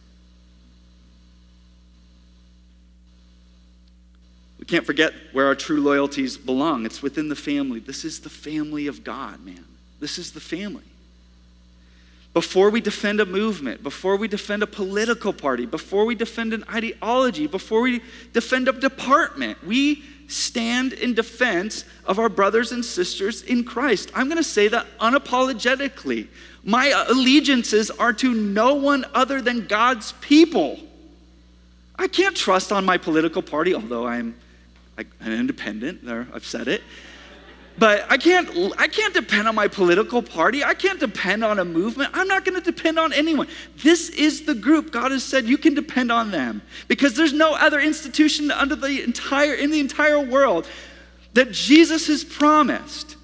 Can't 4.72 4.86
forget 4.86 5.14
where 5.34 5.48
our 5.48 5.56
true 5.56 5.82
loyalties 5.82 6.38
belong. 6.38 6.86
It's 6.86 7.04
within 7.04 7.28
the 7.28 7.36
family. 7.36 7.82
This 7.82 8.06
is 8.06 8.22
the 8.22 8.30
family 8.30 8.88
of 8.88 9.04
God, 9.04 9.46
man. 9.46 9.66
This 10.00 10.18
is 10.18 10.32
the 10.32 10.40
family. 10.40 10.86
Before 12.34 12.70
we 12.70 12.80
defend 12.80 13.20
a 13.20 13.26
movement, 13.26 13.84
before 13.84 14.16
we 14.16 14.30
defend 14.30 14.64
a 14.64 14.68
political 14.68 15.34
party, 15.34 15.66
before 15.66 16.06
we 16.06 16.16
defend 16.16 16.54
an 16.54 16.64
ideology, 16.74 17.48
before 17.48 17.82
we 17.82 18.02
defend 18.32 18.70
a 18.70 18.72
department, 18.72 19.62
we 19.66 20.06
stand 20.30 20.94
in 20.94 21.14
defense 21.16 21.84
of 22.06 22.18
our 22.18 22.30
brothers 22.30 22.72
and 22.72 22.86
sisters 22.86 23.42
in 23.42 23.66
Christ. 23.66 24.10
I'm 24.16 24.28
going 24.28 24.38
to 24.38 24.44
say 24.44 24.70
that 24.70 24.88
unapologetically. 25.00 26.30
My 26.64 26.94
allegiances 27.10 27.92
are 27.92 28.14
to 28.14 28.34
no 28.34 28.76
one 28.76 29.04
other 29.14 29.42
than 29.42 29.68
God's 29.68 30.14
people. 30.22 30.80
I 31.98 32.08
can't 32.08 32.38
trust 32.38 32.72
on 32.72 32.86
my 32.86 32.98
political 32.98 33.42
party, 33.42 33.76
although 33.76 34.08
I'm 34.08 34.34
an 34.98 35.32
independent, 35.32 36.06
there, 36.06 36.28
I've 36.34 36.46
said 36.46 36.68
it. 36.68 36.82
But 37.78 38.06
I 38.12 38.18
can't, 38.18 38.50
I 38.78 38.88
can't 38.88 39.14
depend 39.14 39.48
on 39.48 39.56
my 39.56 39.68
political 39.68 40.22
party. 40.22 40.64
I 40.64 40.74
can't 40.74 41.00
depend 41.00 41.44
on 41.44 41.58
a 41.58 41.66
movement. 41.66 42.12
I'm 42.14 42.28
not 42.28 42.46
going 42.46 42.62
to 42.62 42.64
depend 42.64 43.00
on 43.00 43.14
anyone. 43.14 43.48
This 43.82 44.10
is 44.10 44.46
the 44.46 44.54
group 44.54 44.92
God 44.92 45.12
has 45.12 45.24
said 45.24 45.46
you 45.46 45.58
can 45.58 45.74
depend 45.74 46.12
on 46.12 46.32
them 46.32 46.62
because 46.88 47.16
there's 47.16 47.34
no 47.34 47.56
other 47.56 47.80
institution 47.80 48.52
under 48.52 48.76
the 48.76 49.02
entire, 49.04 49.54
in 49.54 49.72
the 49.72 49.80
entire 49.80 50.20
world 50.20 50.68
that 51.34 51.52
Jesus 51.52 52.08
has 52.08 52.24
promised 52.24 53.16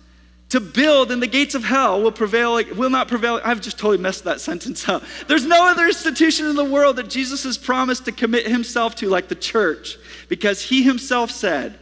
to 0.50 0.60
build 0.60 1.12
and 1.12 1.22
the 1.22 1.28
gates 1.28 1.56
of 1.56 1.64
hell 1.64 2.02
will 2.02 2.12
prevail 2.12 2.64
will 2.76 2.90
not 2.90 3.08
prevail 3.08 3.42
i've 3.44 3.62
just 3.62 3.78
totally 3.78 3.98
messed 3.98 4.24
that 4.24 4.40
sentence 4.40 4.88
up 4.88 5.04
there's 5.28 5.46
no 5.46 5.70
other 5.70 5.86
institution 5.86 6.46
in 6.46 6.56
the 6.56 6.64
world 6.64 6.96
that 6.96 7.10
jesus 7.10 7.44
has 7.44 7.58
promised 7.58 8.06
to 8.06 8.12
commit 8.12 8.48
himself 8.48 8.96
to 8.96 9.10
like 9.10 9.28
the 9.28 9.36
church 9.36 9.98
because 10.30 10.62
he 10.62 10.84
himself 10.84 11.30
said 11.32 11.78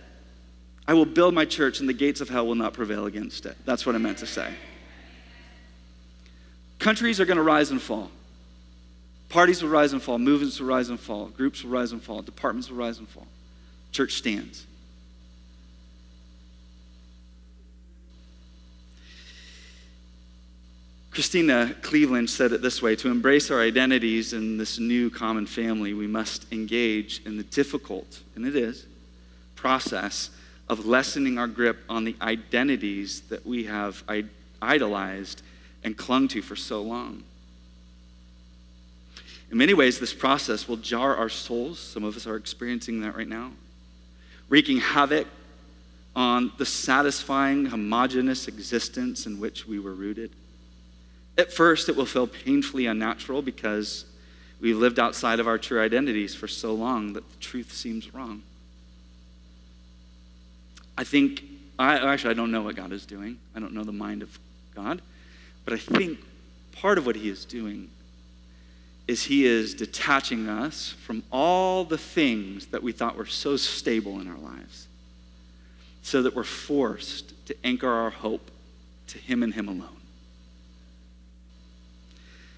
I 0.87 0.93
will 0.93 1.05
build 1.05 1.33
my 1.33 1.45
church 1.45 1.79
and 1.79 1.89
the 1.89 1.93
gates 1.93 2.21
of 2.21 2.29
hell 2.29 2.45
will 2.45 2.55
not 2.55 2.73
prevail 2.73 3.05
against 3.05 3.45
it. 3.45 3.57
That's 3.65 3.85
what 3.85 3.95
I 3.95 3.97
meant 3.97 4.19
to 4.19 4.27
say. 4.27 4.53
Countries 6.77 7.19
are 7.19 7.25
going 7.25 7.37
to 7.37 7.43
rise 7.43 7.71
and 7.71 7.81
fall. 7.81 8.11
Parties 9.29 9.63
will 9.63 9.71
rise 9.71 9.93
and 9.93 10.01
fall. 10.01 10.19
Movements 10.19 10.59
will 10.59 10.67
rise 10.67 10.89
and 10.89 10.99
fall. 10.99 11.27
Groups 11.27 11.63
will 11.63 11.71
rise 11.71 11.91
and 11.91 12.01
fall. 12.01 12.21
Departments 12.21 12.69
will 12.69 12.77
rise 12.77 12.99
and 12.99 13.09
fall. 13.09 13.25
Church 13.91 14.13
stands. 14.13 14.65
Christena 21.15 21.73
Cleveland 21.81 22.29
said 22.29 22.51
it 22.51 22.61
this 22.61 22.81
way 22.81 22.93
To 22.97 23.09
embrace 23.09 23.49
our 23.49 23.61
identities 23.61 24.33
in 24.33 24.57
this 24.57 24.79
new 24.79 25.09
common 25.09 25.45
family, 25.45 25.93
we 25.93 26.07
must 26.07 26.51
engage 26.51 27.21
in 27.25 27.37
the 27.37 27.43
difficult, 27.43 28.19
and 28.35 28.45
it 28.45 28.53
is, 28.53 28.85
process 29.55 30.29
of 30.67 30.85
lessening 30.85 31.37
our 31.37 31.47
grip 31.47 31.77
on 31.87 32.03
the 32.03 32.17
identities 32.21 33.21
that 33.29 33.45
we 33.45 33.63
have 33.63 34.03
idolized 34.61 35.41
and 35.85 35.95
clung 35.95 36.27
to 36.27 36.41
for 36.41 36.57
so 36.57 36.81
long. 36.81 37.23
In 39.49 39.57
many 39.57 39.73
ways, 39.73 39.99
this 39.99 40.13
process 40.13 40.67
will 40.67 40.75
jar 40.75 41.15
our 41.15 41.29
souls. 41.29 41.79
Some 41.79 42.03
of 42.03 42.17
us 42.17 42.27
are 42.27 42.35
experiencing 42.35 42.99
that 43.01 43.15
right 43.15 43.27
now, 43.27 43.53
wreaking 44.49 44.79
havoc 44.79 45.27
on 46.13 46.51
the 46.57 46.65
satisfying, 46.65 47.67
homogenous 47.67 48.49
existence 48.49 49.25
in 49.25 49.39
which 49.39 49.65
we 49.65 49.79
were 49.79 49.93
rooted. 49.93 50.31
At 51.37 51.51
first, 51.51 51.89
it 51.89 51.95
will 51.95 52.05
feel 52.05 52.27
painfully 52.27 52.85
unnatural 52.85 53.41
because 53.41 54.05
we've 54.61 54.77
lived 54.77 54.99
outside 54.99 55.39
of 55.39 55.47
our 55.47 55.57
true 55.57 55.81
identities 55.81 56.33
for 56.33 56.47
so 56.47 56.73
long 56.73 57.13
that 57.13 57.29
the 57.29 57.37
truth 57.39 57.73
seems 57.73 58.13
wrong. 58.13 58.43
I 60.97 61.03
think, 61.03 61.43
I, 61.77 61.97
actually, 61.97 62.31
I 62.31 62.33
don't 62.35 62.51
know 62.51 62.61
what 62.61 62.75
God 62.75 62.93
is 62.93 63.05
doing. 63.05 63.37
I 63.53 63.59
don't 63.59 63.73
know 63.73 63.83
the 63.83 63.91
mind 63.91 64.21
of 64.21 64.39
God. 64.73 65.01
But 65.65 65.73
I 65.73 65.77
think 65.77 66.19
part 66.71 66.97
of 66.97 67.05
what 67.05 67.15
He 67.17 67.27
is 67.27 67.43
doing 67.43 67.89
is 69.07 69.23
He 69.23 69.45
is 69.45 69.73
detaching 69.73 70.47
us 70.47 70.89
from 70.89 71.23
all 71.31 71.83
the 71.83 71.97
things 71.97 72.67
that 72.67 72.81
we 72.81 72.91
thought 72.91 73.17
were 73.17 73.25
so 73.25 73.57
stable 73.57 74.19
in 74.21 74.27
our 74.27 74.37
lives 74.37 74.87
so 76.01 76.21
that 76.21 76.35
we're 76.35 76.43
forced 76.43 77.33
to 77.47 77.55
anchor 77.63 77.89
our 77.89 78.11
hope 78.11 78.51
to 79.07 79.17
Him 79.17 79.43
and 79.43 79.53
Him 79.53 79.67
alone. 79.67 79.94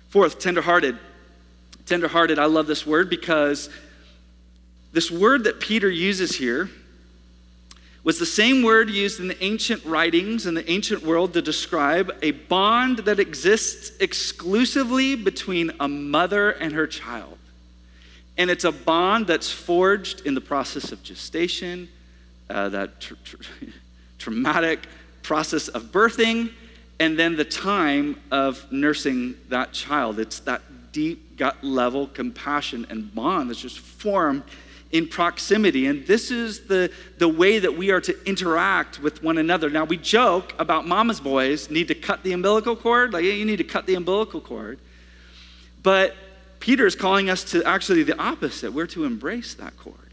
Fourth, 0.10 0.40
tenderhearted. 0.40 0.98
Tenderhearted, 1.86 2.40
I 2.40 2.46
love 2.46 2.68
this 2.68 2.86
word 2.86 3.10
because 3.10 3.70
this 4.94 5.12
word 5.12 5.44
that 5.44 5.60
Peter 5.60 5.90
uses 5.90 6.36
here 6.36 6.70
was 8.04 8.20
the 8.20 8.26
same 8.26 8.64
word 8.64 8.90
used 8.90 9.20
in 9.20 9.28
the 9.28 9.44
ancient 9.44 9.84
writings 9.84 10.46
in 10.46 10.54
the 10.54 10.70
ancient 10.72 11.04
world 11.04 11.34
to 11.34 11.42
describe 11.42 12.16
a 12.22 12.32
bond 12.32 13.00
that 13.00 13.20
exists 13.20 13.92
exclusively 14.00 15.14
between 15.16 15.72
a 15.82 15.90
mother 15.90 16.52
and 16.52 16.72
her 16.72 16.88
child. 16.88 17.38
And 18.38 18.50
it's 18.50 18.64
a 18.64 18.72
bond 18.72 19.28
that's 19.28 19.52
forged 19.52 20.26
in 20.26 20.36
the 20.36 20.42
process 20.42 20.94
of 20.94 21.04
gestation, 21.04 21.90
uh, 22.50 22.70
that 22.70 23.02
tr- 23.02 23.16
tr- 23.26 23.44
traumatic 24.20 24.88
process 25.22 25.68
of 25.68 25.92
birthing, 25.92 26.52
and 27.00 27.18
then 27.18 27.36
the 27.36 27.46
time 27.46 28.20
of 28.32 28.72
nursing 28.72 29.36
that 29.50 29.72
child. 29.72 30.20
It's 30.20 30.40
that 30.42 30.62
deep 30.92 31.38
gut 31.38 31.64
level 31.64 32.08
compassion 32.08 32.88
and 32.90 33.14
bond 33.14 33.50
that's 33.50 33.62
just 33.62 33.80
formed 33.80 34.44
in 34.92 35.08
proximity. 35.08 35.86
And 35.86 36.08
this 36.08 36.32
is 36.32 36.62
the, 36.62 36.92
the 37.18 37.28
way 37.28 37.60
that 37.60 37.78
we 37.78 37.92
are 37.92 38.02
to 38.02 38.18
interact 38.26 39.00
with 39.00 39.22
one 39.22 39.38
another. 39.38 39.70
Now, 39.70 39.84
we 39.84 39.98
joke 39.98 40.56
about 40.60 40.88
mama's 40.88 41.20
boys 41.20 41.70
need 41.70 41.90
to 41.90 41.96
cut 41.96 42.24
the 42.24 42.32
umbilical 42.32 42.76
cord. 42.76 43.14
Like, 43.14 43.26
yeah, 43.26 43.34
you 43.34 43.46
need 43.46 43.58
to 43.58 43.64
cut 43.64 43.86
the 43.86 43.96
umbilical 43.96 44.42
cord. 44.42 44.80
But 45.84 46.16
Peter 46.60 46.86
is 46.88 46.96
calling 46.96 47.30
us 47.30 47.44
to 47.52 47.64
actually 47.64 48.04
the 48.04 48.20
opposite. 48.20 48.74
We're 48.74 48.88
to 48.88 49.04
embrace 49.04 49.54
that 49.56 49.78
cord. 49.78 50.07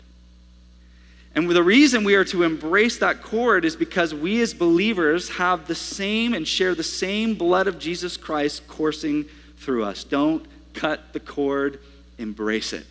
And 1.34 1.50
the 1.50 1.62
reason 1.62 2.04
we 2.04 2.14
are 2.14 2.24
to 2.26 2.44
embrace 2.44 2.98
that 2.98 3.20
cord 3.20 3.64
is 3.64 3.74
because 3.74 4.14
we 4.14 4.40
as 4.40 4.54
believers 4.54 5.28
have 5.30 5.66
the 5.66 5.74
same 5.74 6.32
and 6.32 6.46
share 6.46 6.74
the 6.74 6.84
same 6.84 7.34
blood 7.34 7.66
of 7.66 7.78
Jesus 7.78 8.16
Christ 8.16 8.68
coursing 8.68 9.24
through 9.58 9.84
us. 9.84 10.04
Don't 10.04 10.46
cut 10.74 11.12
the 11.12 11.20
cord, 11.20 11.80
embrace 12.18 12.72
it 12.72 12.86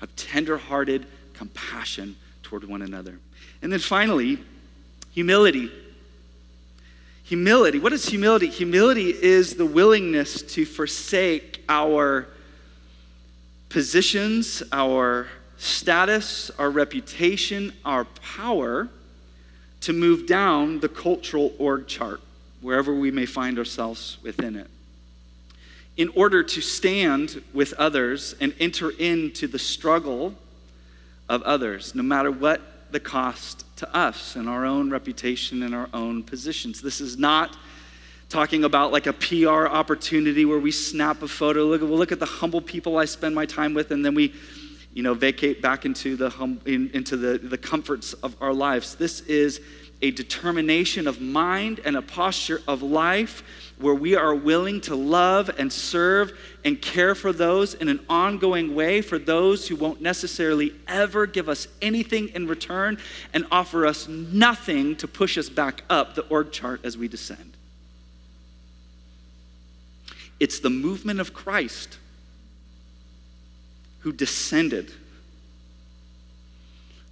of 0.00 0.14
tender-hearted 0.16 1.06
compassion 1.34 2.16
toward 2.42 2.64
one 2.64 2.82
another. 2.82 3.18
And 3.60 3.72
then 3.72 3.80
finally, 3.80 4.38
humility. 5.12 5.70
Humility. 7.24 7.78
What 7.78 7.92
is 7.92 8.06
humility? 8.06 8.48
Humility 8.48 9.10
is 9.10 9.56
the 9.56 9.66
willingness 9.66 10.42
to 10.42 10.64
forsake 10.64 11.64
our 11.68 12.28
positions, 13.68 14.62
our 14.72 15.26
status, 15.58 16.50
our 16.58 16.70
reputation, 16.70 17.72
our 17.84 18.04
power 18.04 18.88
to 19.80 19.92
move 19.92 20.26
down 20.26 20.80
the 20.80 20.88
cultural 20.88 21.54
org 21.58 21.86
chart, 21.86 22.20
wherever 22.60 22.94
we 22.94 23.10
may 23.10 23.26
find 23.26 23.58
ourselves 23.58 24.18
within 24.22 24.56
it 24.56 24.68
in 25.96 26.08
order 26.14 26.42
to 26.42 26.60
stand 26.60 27.42
with 27.54 27.72
others 27.74 28.34
and 28.40 28.54
enter 28.60 28.90
into 28.90 29.46
the 29.46 29.58
struggle 29.58 30.34
of 31.28 31.42
others, 31.42 31.94
no 31.94 32.02
matter 32.02 32.30
what 32.30 32.60
the 32.90 33.00
cost 33.00 33.64
to 33.76 33.96
us 33.96 34.36
and 34.36 34.48
our 34.48 34.64
own 34.64 34.90
reputation 34.90 35.62
and 35.62 35.74
our 35.74 35.88
own 35.92 36.22
positions. 36.22 36.80
This 36.80 37.00
is 37.00 37.18
not 37.18 37.56
talking 38.28 38.64
about 38.64 38.92
like 38.92 39.06
a 39.06 39.12
PR 39.12 39.66
opportunity 39.66 40.44
where 40.44 40.58
we 40.58 40.70
snap 40.70 41.22
a 41.22 41.28
photo. 41.28 41.64
Look, 41.64 41.82
look 41.82 42.12
at 42.12 42.20
the 42.20 42.26
humble 42.26 42.60
people 42.60 42.98
I 42.98 43.06
spend 43.06 43.34
my 43.34 43.46
time 43.46 43.74
with, 43.74 43.90
and 43.90 44.04
then 44.04 44.14
we, 44.14 44.34
you 44.96 45.02
know, 45.02 45.12
vacate 45.12 45.60
back 45.60 45.84
into 45.84 46.16
the 46.16 46.30
hum, 46.30 46.58
in, 46.64 46.90
into 46.94 47.18
the, 47.18 47.36
the 47.36 47.58
comforts 47.58 48.14
of 48.14 48.34
our 48.40 48.54
lives. 48.54 48.94
This 48.94 49.20
is 49.20 49.60
a 50.00 50.10
determination 50.10 51.06
of 51.06 51.20
mind 51.20 51.82
and 51.84 51.98
a 51.98 52.02
posture 52.02 52.62
of 52.66 52.80
life 52.80 53.42
where 53.78 53.94
we 53.94 54.16
are 54.16 54.34
willing 54.34 54.80
to 54.80 54.96
love 54.96 55.50
and 55.58 55.70
serve 55.70 56.32
and 56.64 56.80
care 56.80 57.14
for 57.14 57.30
those 57.30 57.74
in 57.74 57.90
an 57.90 58.00
ongoing 58.08 58.74
way 58.74 59.02
for 59.02 59.18
those 59.18 59.68
who 59.68 59.76
won't 59.76 60.00
necessarily 60.00 60.72
ever 60.88 61.26
give 61.26 61.50
us 61.50 61.68
anything 61.82 62.28
in 62.28 62.46
return 62.46 62.96
and 63.34 63.44
offer 63.50 63.84
us 63.84 64.08
nothing 64.08 64.96
to 64.96 65.06
push 65.06 65.36
us 65.36 65.50
back 65.50 65.82
up 65.90 66.14
the 66.14 66.22
org 66.28 66.52
chart 66.52 66.80
as 66.84 66.96
we 66.96 67.06
descend. 67.06 67.52
It's 70.40 70.58
the 70.58 70.70
movement 70.70 71.20
of 71.20 71.34
Christ 71.34 71.98
who 74.06 74.12
descended. 74.12 74.92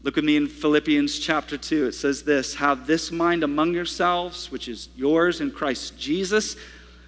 Look 0.04 0.14
with 0.14 0.24
me 0.24 0.36
in 0.36 0.46
Philippians 0.46 1.18
chapter 1.18 1.58
2. 1.58 1.86
It 1.86 1.92
says 1.96 2.22
this 2.22 2.54
Have 2.54 2.86
this 2.86 3.10
mind 3.10 3.42
among 3.42 3.74
yourselves, 3.74 4.52
which 4.52 4.68
is 4.68 4.90
yours 4.94 5.40
in 5.40 5.50
Christ 5.50 5.98
Jesus, 5.98 6.54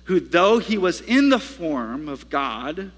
who, 0.02 0.18
though 0.18 0.58
he 0.58 0.76
was 0.76 1.02
in 1.02 1.28
the 1.28 1.38
form 1.38 2.08
of 2.08 2.28
God, 2.30 2.90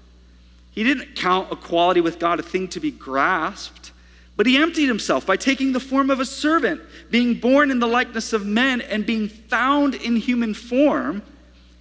he 0.71 0.83
didn't 0.83 1.15
count 1.15 1.51
equality 1.51 2.01
with 2.01 2.17
God 2.17 2.39
a 2.39 2.43
thing 2.43 2.67
to 2.69 2.79
be 2.79 2.89
grasped, 2.89 3.91
but 4.35 4.47
he 4.47 4.57
emptied 4.57 4.87
himself 4.87 5.27
by 5.27 5.37
taking 5.37 5.73
the 5.73 5.79
form 5.79 6.09
of 6.09 6.19
a 6.19 6.25
servant, 6.25 6.81
being 7.11 7.35
born 7.35 7.69
in 7.69 7.77
the 7.77 7.85
likeness 7.85 8.33
of 8.33 8.47
men, 8.47 8.81
and 8.81 9.05
being 9.05 9.27
found 9.27 9.93
in 9.93 10.15
human 10.15 10.55
form. 10.55 11.21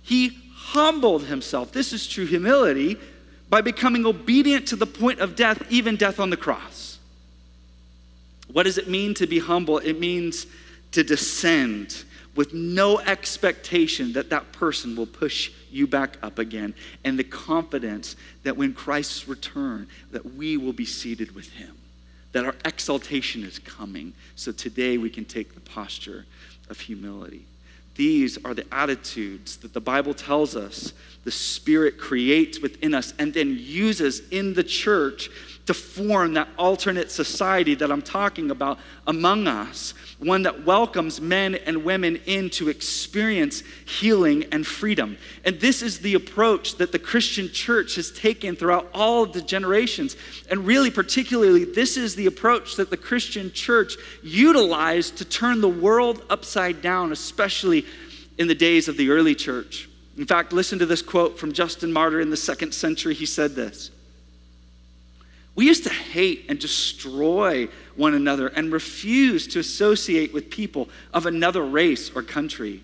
He 0.02 0.36
humbled 0.54 1.24
himself. 1.24 1.72
This 1.72 1.94
is 1.94 2.06
true 2.06 2.26
humility 2.26 2.98
by 3.50 3.60
becoming 3.60 4.06
obedient 4.06 4.68
to 4.68 4.76
the 4.76 4.86
point 4.86 5.20
of 5.20 5.36
death, 5.36 5.62
even 5.70 5.96
death 5.96 6.20
on 6.20 6.30
the 6.30 6.36
cross. 6.36 6.98
What 8.52 8.64
does 8.64 8.78
it 8.78 8.88
mean 8.88 9.14
to 9.14 9.26
be 9.26 9.38
humble? 9.38 9.78
It 9.78 9.98
means 9.98 10.46
to 10.92 11.02
descend 11.04 12.04
with 12.34 12.54
no 12.54 13.00
expectation 13.00 14.12
that 14.12 14.30
that 14.30 14.52
person 14.52 14.94
will 14.94 15.06
push 15.06 15.50
you 15.70 15.86
back 15.86 16.16
up 16.22 16.38
again 16.38 16.74
and 17.04 17.18
the 17.18 17.24
confidence 17.24 18.16
that 18.44 18.56
when 18.56 18.72
Christ's 18.72 19.26
return 19.26 19.88
that 20.12 20.34
we 20.34 20.56
will 20.56 20.72
be 20.72 20.84
seated 20.84 21.34
with 21.34 21.50
him 21.50 21.76
that 22.32 22.44
our 22.44 22.54
exaltation 22.64 23.42
is 23.42 23.58
coming 23.58 24.12
so 24.36 24.52
today 24.52 24.98
we 24.98 25.10
can 25.10 25.24
take 25.24 25.54
the 25.54 25.60
posture 25.60 26.26
of 26.70 26.78
humility 26.78 27.44
these 27.98 28.38
are 28.44 28.54
the 28.54 28.64
attitudes 28.72 29.56
that 29.58 29.74
the 29.74 29.80
Bible 29.80 30.14
tells 30.14 30.54
us 30.54 30.92
the 31.24 31.32
Spirit 31.32 31.98
creates 31.98 32.60
within 32.60 32.94
us 32.94 33.12
and 33.18 33.34
then 33.34 33.58
uses 33.58 34.22
in 34.30 34.54
the 34.54 34.62
church 34.62 35.28
to 35.68 35.74
form 35.74 36.32
that 36.32 36.48
alternate 36.56 37.10
society 37.10 37.74
that 37.74 37.92
I'm 37.92 38.00
talking 38.00 38.50
about 38.50 38.78
among 39.06 39.46
us, 39.46 39.92
one 40.18 40.44
that 40.44 40.64
welcomes 40.64 41.20
men 41.20 41.56
and 41.56 41.84
women 41.84 42.16
in 42.24 42.48
to 42.52 42.70
experience 42.70 43.62
healing 43.84 44.46
and 44.50 44.66
freedom. 44.66 45.18
And 45.44 45.60
this 45.60 45.82
is 45.82 45.98
the 45.98 46.14
approach 46.14 46.76
that 46.76 46.90
the 46.90 46.98
Christian 46.98 47.52
church 47.52 47.96
has 47.96 48.10
taken 48.10 48.56
throughout 48.56 48.88
all 48.94 49.24
of 49.24 49.34
the 49.34 49.42
generations. 49.42 50.16
And 50.50 50.66
really, 50.66 50.90
particularly, 50.90 51.66
this 51.66 51.98
is 51.98 52.14
the 52.14 52.24
approach 52.24 52.76
that 52.76 52.88
the 52.88 52.96
Christian 52.96 53.52
church 53.52 53.98
utilized 54.22 55.18
to 55.18 55.26
turn 55.26 55.60
the 55.60 55.68
world 55.68 56.24
upside 56.30 56.80
down, 56.80 57.12
especially 57.12 57.84
in 58.38 58.48
the 58.48 58.54
days 58.54 58.88
of 58.88 58.96
the 58.96 59.10
early 59.10 59.34
church. 59.34 59.86
In 60.16 60.24
fact, 60.24 60.54
listen 60.54 60.78
to 60.78 60.86
this 60.86 61.02
quote 61.02 61.38
from 61.38 61.52
Justin 61.52 61.92
Martyr 61.92 62.22
in 62.22 62.30
the 62.30 62.38
second 62.38 62.72
century. 62.72 63.12
He 63.12 63.26
said 63.26 63.54
this. 63.54 63.90
We 65.58 65.66
used 65.66 65.82
to 65.82 65.90
hate 65.90 66.44
and 66.48 66.56
destroy 66.56 67.66
one 67.96 68.14
another 68.14 68.46
and 68.46 68.70
refuse 68.70 69.48
to 69.48 69.58
associate 69.58 70.32
with 70.32 70.50
people 70.50 70.88
of 71.12 71.26
another 71.26 71.64
race 71.64 72.12
or 72.14 72.22
country. 72.22 72.80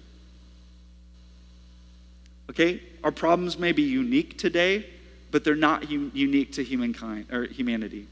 Okay? 2.50 2.82
Our 3.04 3.12
problems 3.12 3.60
may 3.60 3.70
be 3.70 3.82
unique 3.82 4.38
today, 4.38 4.87
but 5.30 5.44
they're 5.44 5.54
not 5.54 5.88
unique 5.88 6.54
to 6.54 6.64
humankind 6.64 7.30
or 7.30 7.44
humanity. 7.44 8.08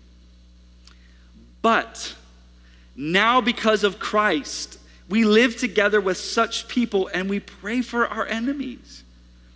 But 1.61 2.15
now 2.95 3.41
because 3.41 3.83
of 3.83 3.99
Christ, 3.99 4.79
we 5.09 5.25
live 5.25 5.57
together 5.57 6.01
with 6.01 6.19
such 6.19 6.69
people 6.69 7.11
and 7.13 7.29
we 7.29 7.41
pray 7.41 7.83
for 7.83 8.07
our 8.07 8.27
enemies. 8.27 9.03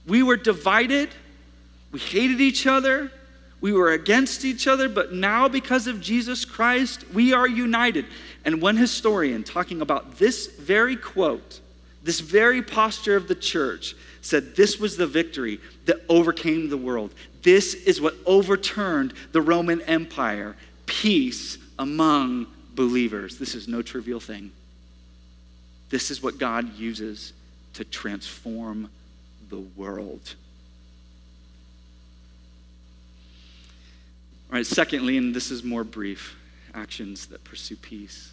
We 0.05 0.25
were 0.25 0.37
divided, 0.37 1.11
we 1.93 2.01
hated 2.01 2.41
each 2.41 2.67
other, 2.67 3.13
we 3.61 3.73
were 3.73 3.93
against 3.93 4.45
each 4.45 4.67
other, 4.67 4.89
but 4.89 5.13
now 5.13 5.49
because 5.49 5.87
of 5.87 6.01
Jesus 6.01 6.45
Christ, 6.45 7.05
we 7.13 7.33
are 7.33 7.49
united. 7.49 8.07
And 8.45 8.61
one 8.61 8.77
historian 8.77 9.45
talking 9.45 9.81
about 9.81 10.19
this 10.19 10.47
very 10.47 10.97
quote, 10.97 11.61
this 12.03 12.21
very 12.21 12.63
posture 12.63 13.17
of 13.17 13.29
the 13.29 13.35
church, 13.35 13.95
said 14.21 14.57
this 14.57 14.79
was 14.79 14.97
the 14.97 15.07
victory 15.07 15.61
that 15.87 16.03
overcame 16.09 16.69
the 16.69 16.77
world. 16.77 17.15
This 17.43 17.75
is 17.75 18.01
what 18.01 18.15
overturned 18.27 19.15
the 19.33 19.41
Roman 19.41 19.81
Empire 19.83 20.57
peace 20.85 21.59
among 21.79 22.47
believers. 22.75 23.39
This 23.39 23.55
is 23.55 23.69
no 23.69 23.83
trivial 23.83 24.21
thing. 24.21 24.51
This 25.89 26.11
is 26.11 26.23
what 26.23 26.39
God 26.39 26.77
uses 26.77 27.33
to 27.75 27.85
transform 27.85 28.91
the 29.49 29.61
world. 29.77 30.35
All 34.51 34.57
right, 34.57 34.67
secondly, 34.67 35.17
and 35.17 35.35
this 35.35 35.51
is 35.51 35.65
more 35.65 35.85
brief 35.85 36.37
actions 36.75 37.27
that 37.27 37.43
pursue 37.43 37.77
peace. 37.77 38.33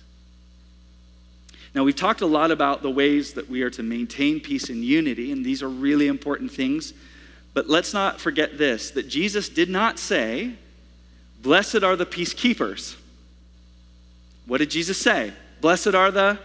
Now, 1.74 1.84
we've 1.84 1.96
talked 1.96 2.22
a 2.22 2.28
lot 2.28 2.52
about 2.52 2.84
the 2.84 2.92
ways 2.92 3.34
that 3.34 3.50
we 3.50 3.64
are 3.64 3.70
to 3.72 3.82
maintain 3.82 4.40
peace 4.40 4.70
and 4.70 4.84
unity, 4.84 5.32
and 5.32 5.44
these 5.44 5.64
are 5.64 5.70
really 5.70 6.08
important 6.08 6.52
things. 6.52 6.94
But 7.56 7.68
let's 7.68 7.94
not 7.94 8.22
forget 8.22 8.58
this 8.58 8.92
that 8.92 9.08
Jesus 9.08 9.50
did 9.50 9.70
not 9.70 9.98
say, 9.98 10.54
Blessed 11.42 11.84
are 11.84 11.96
the 11.96 12.06
peacekeepers. 12.06 12.96
What 14.46 14.60
did 14.60 14.70
Jesus 14.70 14.98
say? 14.98 15.34
Blessed 15.62 15.96
are 15.96 16.12
the. 16.12 16.40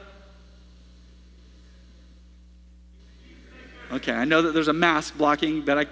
Okay, 3.92 4.12
I 4.12 4.24
know 4.24 4.42
that 4.42 4.52
there's 4.52 4.68
a 4.68 4.72
mask 4.72 5.16
blocking, 5.16 5.62
but 5.62 5.78
I, 5.78 5.86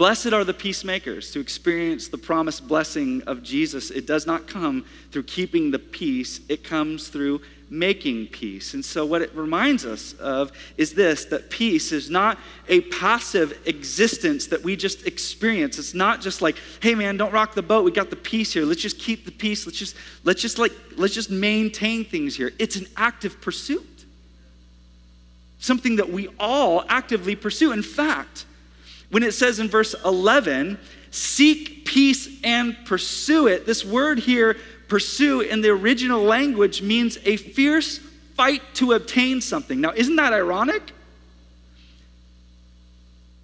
Blessed 0.00 0.32
are 0.32 0.44
the 0.44 0.54
peacemakers 0.54 1.30
to 1.32 1.40
experience 1.40 2.08
the 2.08 2.16
promised 2.16 2.66
blessing 2.66 3.22
of 3.26 3.42
Jesus. 3.42 3.90
It 3.90 4.06
does 4.06 4.26
not 4.26 4.46
come 4.46 4.86
through 5.12 5.24
keeping 5.24 5.70
the 5.70 5.78
peace, 5.78 6.40
it 6.48 6.64
comes 6.64 7.08
through 7.08 7.42
making 7.68 8.28
peace. 8.28 8.72
And 8.72 8.82
so, 8.82 9.04
what 9.04 9.20
it 9.20 9.30
reminds 9.34 9.84
us 9.84 10.14
of 10.14 10.52
is 10.78 10.94
this 10.94 11.26
that 11.26 11.50
peace 11.50 11.92
is 11.92 12.08
not 12.08 12.38
a 12.70 12.80
passive 12.80 13.60
existence 13.66 14.46
that 14.46 14.62
we 14.62 14.74
just 14.74 15.06
experience. 15.06 15.78
It's 15.78 15.92
not 15.92 16.22
just 16.22 16.40
like, 16.40 16.56
hey 16.80 16.94
man, 16.94 17.18
don't 17.18 17.30
rock 17.30 17.54
the 17.54 17.60
boat. 17.60 17.84
We 17.84 17.90
got 17.90 18.08
the 18.08 18.16
peace 18.16 18.54
here. 18.54 18.64
Let's 18.64 18.80
just 18.80 18.98
keep 18.98 19.26
the 19.26 19.32
peace. 19.32 19.66
Let's 19.66 19.78
just, 19.78 19.96
let's 20.24 20.40
just 20.40 20.58
like, 20.58 20.72
let's 20.96 21.12
just 21.12 21.28
maintain 21.28 22.06
things 22.06 22.34
here. 22.34 22.52
It's 22.58 22.76
an 22.76 22.86
active 22.96 23.38
pursuit. 23.42 24.06
Something 25.58 25.96
that 25.96 26.08
we 26.08 26.28
all 26.38 26.86
actively 26.88 27.36
pursue. 27.36 27.72
In 27.72 27.82
fact, 27.82 28.46
when 29.10 29.22
it 29.22 29.34
says 29.34 29.58
in 29.58 29.68
verse 29.68 29.94
11, 30.04 30.78
seek 31.10 31.84
peace 31.84 32.28
and 32.44 32.76
pursue 32.84 33.48
it, 33.48 33.66
this 33.66 33.84
word 33.84 34.18
here, 34.18 34.56
pursue, 34.88 35.40
in 35.40 35.60
the 35.60 35.70
original 35.70 36.22
language 36.22 36.82
means 36.82 37.18
a 37.24 37.36
fierce 37.36 37.98
fight 38.34 38.62
to 38.74 38.92
obtain 38.92 39.40
something. 39.40 39.80
Now, 39.80 39.92
isn't 39.94 40.16
that 40.16 40.32
ironic? 40.32 40.92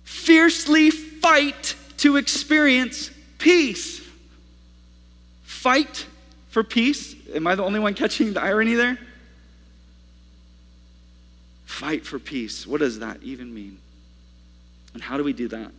Fiercely 0.05 0.91
fight 0.91 1.75
to 1.99 2.17
experience 2.17 3.11
peace. 3.39 4.01
Fight 5.43 6.07
for 6.51 6.63
peace. 6.63 7.15
Am 7.35 7.47
I 7.47 7.57
the 7.57 7.65
only 7.65 7.81
one 7.81 7.95
catching 7.95 8.33
the 8.33 8.43
irony 8.43 8.75
there? 8.75 8.99
Fight 11.65 12.07
for 12.07 12.19
peace. 12.19 12.67
What 12.67 12.81
does 12.81 13.01
that 13.01 13.23
even 13.23 13.53
mean? 13.53 13.79
And 14.97 15.03
how 15.03 15.19
do 15.19 15.25
we 15.25 15.35
do 15.35 15.47
that? 15.49 15.73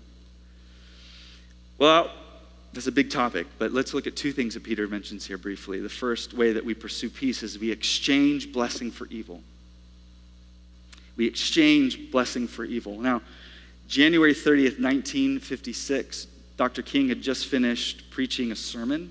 Well, 1.79 2.11
that's 2.71 2.85
a 2.85 2.91
big 2.91 3.09
topic, 3.09 3.47
but 3.57 3.71
let's 3.71 3.95
look 3.95 4.05
at 4.05 4.15
two 4.15 4.31
things 4.31 4.53
that 4.53 4.61
Peter 4.61 4.87
mentions 4.87 5.25
here 5.25 5.39
briefly. 5.39 5.79
The 5.79 5.89
first 5.89 6.35
way 6.35 6.51
that 6.51 6.63
we 6.63 6.75
pursue 6.75 7.09
peace 7.09 7.41
is 7.41 7.57
we 7.57 7.71
exchange 7.71 8.53
blessing 8.53 8.91
for 8.91 9.07
evil. 9.07 9.41
We 11.15 11.25
exchange 11.25 12.11
blessing 12.11 12.47
for 12.47 12.63
evil. 12.63 12.99
Now, 12.99 13.23
January 13.87 14.35
30th, 14.35 14.79
1956, 14.79 16.27
Dr. 16.55 16.83
King 16.83 17.09
had 17.09 17.23
just 17.23 17.47
finished 17.47 18.11
preaching 18.11 18.51
a 18.51 18.55
sermon, 18.55 19.09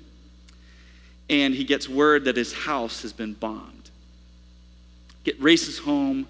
and 1.28 1.52
he 1.52 1.64
gets 1.64 1.88
word 1.88 2.26
that 2.26 2.36
his 2.36 2.52
house 2.52 3.02
has 3.02 3.12
been 3.12 3.32
bombed. 3.32 3.90
Get 5.24 5.42
races 5.42 5.78
home, 5.78 6.28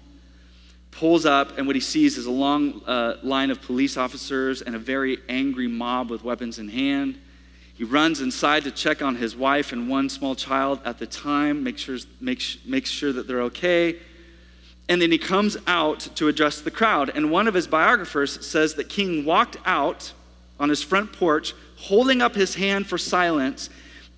pulls 0.97 1.27
up, 1.27 1.59
and 1.59 1.67
what 1.67 1.75
he 1.75 1.79
sees 1.79 2.17
is 2.17 2.25
a 2.25 2.31
long 2.31 2.81
uh, 2.87 3.17
line 3.21 3.51
of 3.51 3.61
police 3.61 3.97
officers 3.97 4.63
and 4.63 4.75
a 4.75 4.79
very 4.79 5.19
angry 5.29 5.67
mob 5.67 6.09
with 6.09 6.23
weapons 6.23 6.57
in 6.57 6.67
hand. 6.67 7.19
He 7.75 7.83
runs 7.83 8.19
inside 8.19 8.63
to 8.63 8.71
check 8.71 9.03
on 9.03 9.15
his 9.15 9.35
wife 9.35 9.71
and 9.71 9.87
one 9.87 10.09
small 10.09 10.33
child 10.33 10.81
at 10.85 10.97
the 10.97 11.05
time, 11.05 11.63
make 11.63 11.77
sure, 11.77 11.99
make, 12.19 12.43
makes 12.65 12.89
sure 12.89 13.13
that 13.13 13.27
they're 13.27 13.43
okay. 13.43 13.97
And 14.89 14.99
then 14.99 15.11
he 15.11 15.19
comes 15.19 15.55
out 15.67 15.99
to 16.15 16.29
address 16.29 16.61
the 16.61 16.71
crowd. 16.71 17.11
And 17.13 17.29
one 17.29 17.47
of 17.47 17.53
his 17.53 17.67
biographers 17.67 18.43
says 18.43 18.73
that 18.73 18.89
King 18.89 19.23
walked 19.23 19.57
out 19.65 20.11
on 20.59 20.69
his 20.69 20.81
front 20.81 21.13
porch, 21.13 21.53
holding 21.75 22.23
up 22.23 22.33
his 22.33 22.55
hand 22.55 22.87
for 22.87 22.97
silence, 22.97 23.69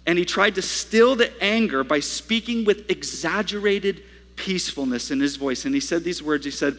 and 0.06 0.18
he 0.18 0.24
tried 0.24 0.56
to 0.56 0.62
still 0.62 1.18
the 1.18 1.44
anger 1.44 1.84
by 1.84 2.00
speaking 2.00 2.64
with 2.64 2.90
exaggerated 2.90 4.02
peacefulness 4.40 5.12
in 5.12 5.20
his 5.20 5.36
voice. 5.36 5.66
And 5.66 5.76
he 5.76 5.82
said 5.82 6.04
these 6.04 6.24
words 6.24 6.46
He 6.46 6.52
said, 6.52 6.78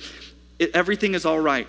Everything 0.74 1.14
is 1.14 1.24
all 1.24 1.40
right. 1.40 1.68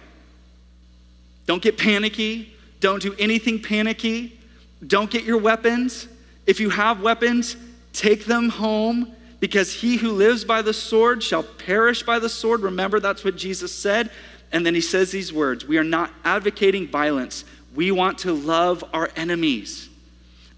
Don't 1.45 1.61
get 1.61 1.77
panicky. 1.77 2.53
Don't 2.79 3.01
do 3.01 3.13
anything 3.19 3.61
panicky. 3.61 4.39
Don't 4.85 5.09
get 5.09 5.23
your 5.23 5.37
weapons. 5.37 6.07
If 6.47 6.59
you 6.59 6.69
have 6.69 7.01
weapons, 7.01 7.55
take 7.93 8.25
them 8.25 8.49
home 8.49 9.13
because 9.39 9.73
he 9.73 9.97
who 9.97 10.11
lives 10.11 10.43
by 10.45 10.61
the 10.61 10.73
sword 10.73 11.21
shall 11.21 11.43
perish 11.43 12.03
by 12.03 12.19
the 12.19 12.29
sword. 12.29 12.61
Remember, 12.61 12.99
that's 12.99 13.23
what 13.23 13.35
Jesus 13.35 13.73
said. 13.73 14.09
And 14.51 14.65
then 14.65 14.73
he 14.73 14.81
says 14.81 15.11
these 15.11 15.31
words 15.31 15.65
We 15.65 15.77
are 15.77 15.83
not 15.83 16.11
advocating 16.23 16.87
violence, 16.87 17.45
we 17.75 17.91
want 17.91 18.19
to 18.19 18.33
love 18.33 18.83
our 18.93 19.09
enemies. 19.15 19.89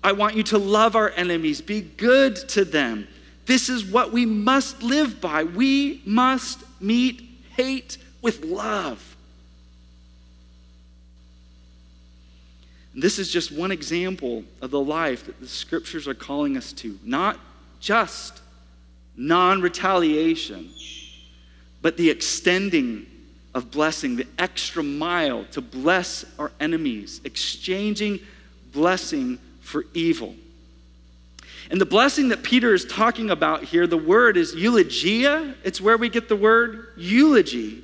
I 0.04 0.12
want 0.12 0.36
you 0.36 0.44
to 0.44 0.58
love 0.58 0.98
our 0.98 1.12
enemies, 1.12 1.62
be 1.62 1.82
good 1.82 2.36
to 2.50 2.66
them. 2.66 3.08
This 3.46 3.70
is 3.70 3.86
what 3.86 4.12
we 4.12 4.26
must 4.26 4.82
live 4.82 5.20
by. 5.20 5.44
We 5.44 6.02
must 6.06 6.64
meet 6.80 7.22
hate 7.56 7.98
with 8.22 8.46
love. 8.46 9.14
This 12.96 13.18
is 13.18 13.30
just 13.32 13.52
one 13.52 13.72
example 13.72 14.44
of 14.62 14.72
the 14.72 14.80
life 14.80 15.26
that 15.26 15.40
the 15.40 15.48
scriptures 15.48 16.08
are 16.08 16.14
calling 16.14 16.58
us 16.58 16.72
to. 16.74 16.98
Not 17.04 17.40
just 17.80 18.42
non 19.18 19.62
retaliation, 19.62 20.70
but 21.82 21.98
the 21.98 22.10
extending 22.10 23.08
of 23.54 23.72
blessing, 23.72 24.16
the 24.16 24.28
extra 24.38 24.84
mile 24.84 25.46
to 25.52 25.62
bless 25.62 26.26
our 26.40 26.52
enemies, 26.60 27.22
exchanging 27.24 28.20
blessing 28.72 29.38
for 29.62 29.86
evil. 29.94 30.36
And 31.72 31.80
the 31.80 31.86
blessing 31.86 32.30
that 32.30 32.44
Peter 32.44 32.74
is 32.74 32.86
talking 32.86 33.30
about 33.30 33.64
here, 33.64 33.88
the 33.88 33.98
word 33.98 34.38
is 34.38 34.54
eulogia. 34.54 35.56
It's 35.64 35.80
where 35.80 35.98
we 35.98 36.10
get 36.10 36.30
the 36.30 36.36
word 36.36 36.90
eulogy. 36.98 37.84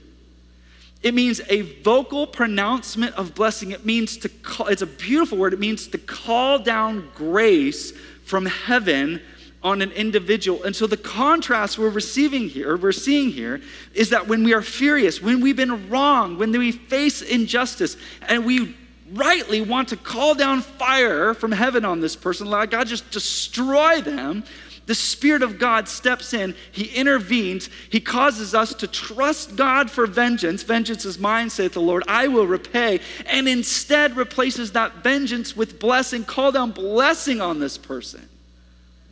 It 1.02 1.13
means 1.13 1.39
a 1.50 1.62
vocal 1.82 2.28
pronouncement 2.28 3.15
of 3.15 3.34
blessing. 3.34 3.72
It 3.72 3.86
means 3.86 4.18
to 4.18 4.30
call, 4.30 4.68
it's 4.68 4.82
a 4.82 4.88
beautiful 4.88 5.38
word. 5.38 5.54
It 5.54 5.60
means 5.60 5.88
to 5.88 5.98
call 5.98 6.60
down 6.60 7.10
grace 7.15 7.94
from 8.26 8.46
heaven 8.46 9.22
on 9.63 9.82
an 9.82 9.92
individual. 9.92 10.63
And 10.63 10.76
so 10.76 10.88
the 10.88 10.98
contrast 10.98 11.78
we're 11.78 11.89
receiving 11.89 12.50
here, 12.50 12.78
we're 12.78 12.92
seeing 12.92 13.30
here, 13.30 13.62
is 13.94 14.10
that 14.10 14.28
when 14.28 14.44
we 14.44 14.54
are 14.54 14.62
furious, 14.62 15.22
when 15.22 15.42
we've 15.42 15.56
been 15.56 15.89
wrong, 15.89 16.38
when 16.38 16.52
we 16.52 16.72
face 16.72 17.22
injustice, 17.22 17.98
and 18.28 18.46
we 18.46 18.76
rightly 19.13 19.62
want 19.62 19.89
to 19.89 19.98
call 19.98 20.36
down 20.36 20.62
fire 20.62 21.34
from 21.34 21.52
heaven 21.52 21.86
on 21.86 22.00
this 22.00 22.15
person, 22.15 22.48
let 22.48 22.69
God 22.69 22.88
just 22.88 23.10
destroy 23.12 24.02
them 24.02 24.43
the 24.89 24.95
Spirit 24.95 25.43
of 25.43 25.60
God 25.60 25.88
steps 25.88 26.34
in, 26.34 26.56
He 26.72 26.86
intervenes, 26.86 27.69
He 27.91 28.00
causes 28.00 28.56
us 28.56 28.74
to 28.74 28.88
trust 28.88 29.56
God 29.56 29.91
for 29.91 30.08
vengeance. 30.08 30.63
Vengeance 30.63 31.06
is 31.06 31.19
mine, 31.19 31.52
saith 31.52 31.74
the 31.74 31.80
Lord, 31.80 32.04
I 32.08 32.28
will 32.28 32.48
repay, 32.48 33.00
and 33.28 33.48
instead 33.48 34.17
replaces 34.17 34.72
that 34.72 35.04
vengeance 35.04 35.56
with 35.56 35.80
blessing. 35.80 36.24
Call 36.24 36.52
down 36.52 36.72
blessing 36.72 37.39
on 37.39 37.60
this 37.60 37.78
person. 37.78 38.28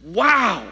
Wow. 0.03 0.67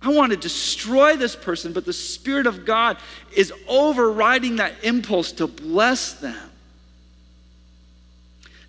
I 0.00 0.10
want 0.10 0.30
to 0.30 0.38
destroy 0.38 1.16
this 1.16 1.34
person, 1.34 1.72
but 1.72 1.84
the 1.84 1.92
Spirit 1.92 2.46
of 2.46 2.64
God 2.64 2.98
is 3.34 3.52
overriding 3.66 4.56
that 4.56 4.74
impulse 4.84 5.32
to 5.32 5.48
bless 5.48 6.12
them. 6.12 6.47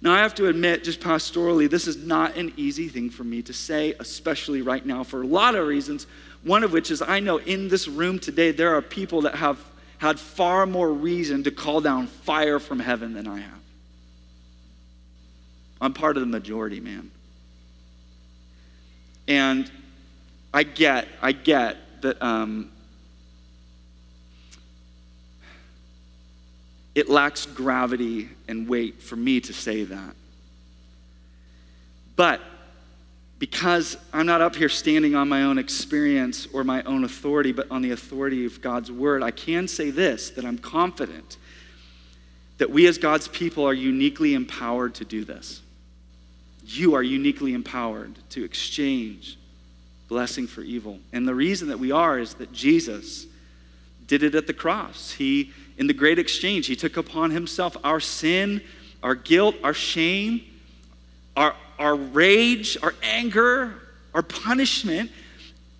Now, 0.02 0.14
I 0.14 0.20
have 0.20 0.36
to 0.36 0.48
admit, 0.48 0.86
just 0.86 1.02
pastorally, 1.02 1.70
this 1.70 1.86
is 1.86 1.98
not 1.98 2.38
an 2.38 2.54
easy 2.56 2.88
thing 2.88 3.10
for 3.10 3.26
me 3.26 3.42
to 3.42 3.54
say, 3.54 3.96
especially 4.00 4.62
right 4.62 4.86
now, 4.86 5.04
for 5.04 5.22
a 5.22 5.28
lot 5.28 5.56
of 5.56 5.68
reasons. 5.68 6.08
One 6.44 6.64
of 6.64 6.72
which 6.72 6.90
is 6.90 7.02
I 7.02 7.20
know 7.20 7.38
in 7.38 7.68
this 7.68 7.88
room 7.88 8.18
today, 8.18 8.52
there 8.52 8.76
are 8.76 8.82
people 8.82 9.22
that 9.24 9.36
have 9.36 9.60
had 9.98 10.18
far 10.18 10.66
more 10.66 10.90
reason 10.90 11.44
to 11.44 11.52
call 11.52 11.82
down 11.82 12.08
fire 12.08 12.60
from 12.60 12.80
heaven 12.80 13.14
than 13.14 13.28
I 13.28 13.40
have. 13.40 13.60
I'm 15.82 15.94
part 15.94 16.16
of 16.16 16.22
the 16.22 16.28
majority, 16.28 16.80
man. 16.80 17.12
And 19.28 19.70
I 20.54 20.64
get, 20.64 21.08
I 21.22 21.34
get 21.34 22.02
that 22.02 22.22
um, 22.22 22.72
it 27.00 27.10
lacks 27.10 27.46
gravity 27.46 28.30
and 28.48 28.68
weight 28.68 29.02
for 29.02 29.16
me 29.16 29.40
to 29.42 29.54
say 29.54 29.84
that. 29.84 30.16
But 32.16 32.42
because 33.40 33.96
I'm 34.12 34.26
not 34.26 34.42
up 34.42 34.56
here 34.56 34.68
standing 34.68 35.16
on 35.16 35.30
my 35.30 35.44
own 35.44 35.58
experience 35.58 36.48
or 36.52 36.66
my 36.66 36.84
own 36.84 37.06
authority, 37.06 37.54
but 37.54 37.72
on 37.72 37.82
the 37.82 37.92
authority 37.92 38.46
of 38.46 38.62
God's 38.62 38.92
word, 38.92 39.24
I 39.24 39.32
can 39.32 39.68
say 39.68 39.90
this 39.92 40.32
that 40.32 40.44
I'm 40.44 40.58
confident 40.58 41.38
that 42.58 42.70
we 42.70 42.86
as 42.88 42.98
God's 42.98 43.30
people 43.30 43.66
are 43.66 43.74
uniquely 43.74 44.34
empowered 44.34 44.96
to 44.96 45.06
do 45.06 45.24
this. 45.24 45.62
You 46.66 46.94
are 46.96 47.04
uniquely 47.04 47.54
empowered 47.54 48.14
to 48.32 48.44
exchange 48.44 49.38
blessing 50.10 50.46
for 50.46 50.62
evil. 50.62 51.00
And 51.14 51.26
the 51.26 51.34
reason 51.34 51.70
that 51.70 51.80
we 51.80 51.92
are 51.92 52.20
is 52.20 52.34
that 52.36 52.52
Jesus 52.52 53.26
did 54.10 54.24
it 54.24 54.36
at 54.36 54.48
the 54.48 54.54
cross. 54.54 55.12
He 55.12 55.54
in 55.78 55.88
the 55.88 55.94
great 55.94 56.20
exchange. 56.20 56.68
He 56.68 56.76
took 56.76 56.98
upon 56.98 57.32
himself 57.32 57.78
our 57.86 58.02
sin, 58.02 58.62
our 59.02 59.16
guilt, 59.16 59.56
our 59.64 59.74
shame, 59.74 60.42
our, 61.38 61.56
our 61.80 61.96
rage, 61.96 62.78
our 62.84 62.94
anger, 63.02 63.76
our 64.14 64.22
punishment. 64.22 65.10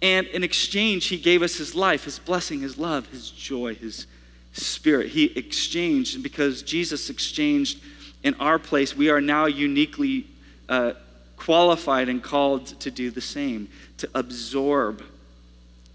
And 0.02 0.26
in 0.28 0.42
exchange, 0.42 1.08
he 1.08 1.18
gave 1.18 1.42
us 1.42 1.56
his 1.56 1.76
life, 1.76 2.06
his 2.06 2.18
blessing, 2.18 2.62
his 2.62 2.78
love, 2.78 3.08
his 3.08 3.30
joy, 3.30 3.76
his 3.76 4.08
spirit. 4.54 5.10
He 5.10 5.26
exchanged. 5.38 6.16
And 6.16 6.24
because 6.24 6.64
Jesus 6.64 7.10
exchanged 7.10 7.82
in 8.24 8.36
our 8.36 8.58
place, 8.58 8.96
we 8.96 9.10
are 9.10 9.20
now 9.20 9.48
uniquely 9.48 10.28
uh, 10.70 10.94
qualified 11.36 12.08
and 12.08 12.24
called 12.24 12.68
to 12.80 12.90
do 12.90 13.12
the 13.12 13.22
same, 13.22 13.68
to 13.98 14.10
absorb 14.14 15.04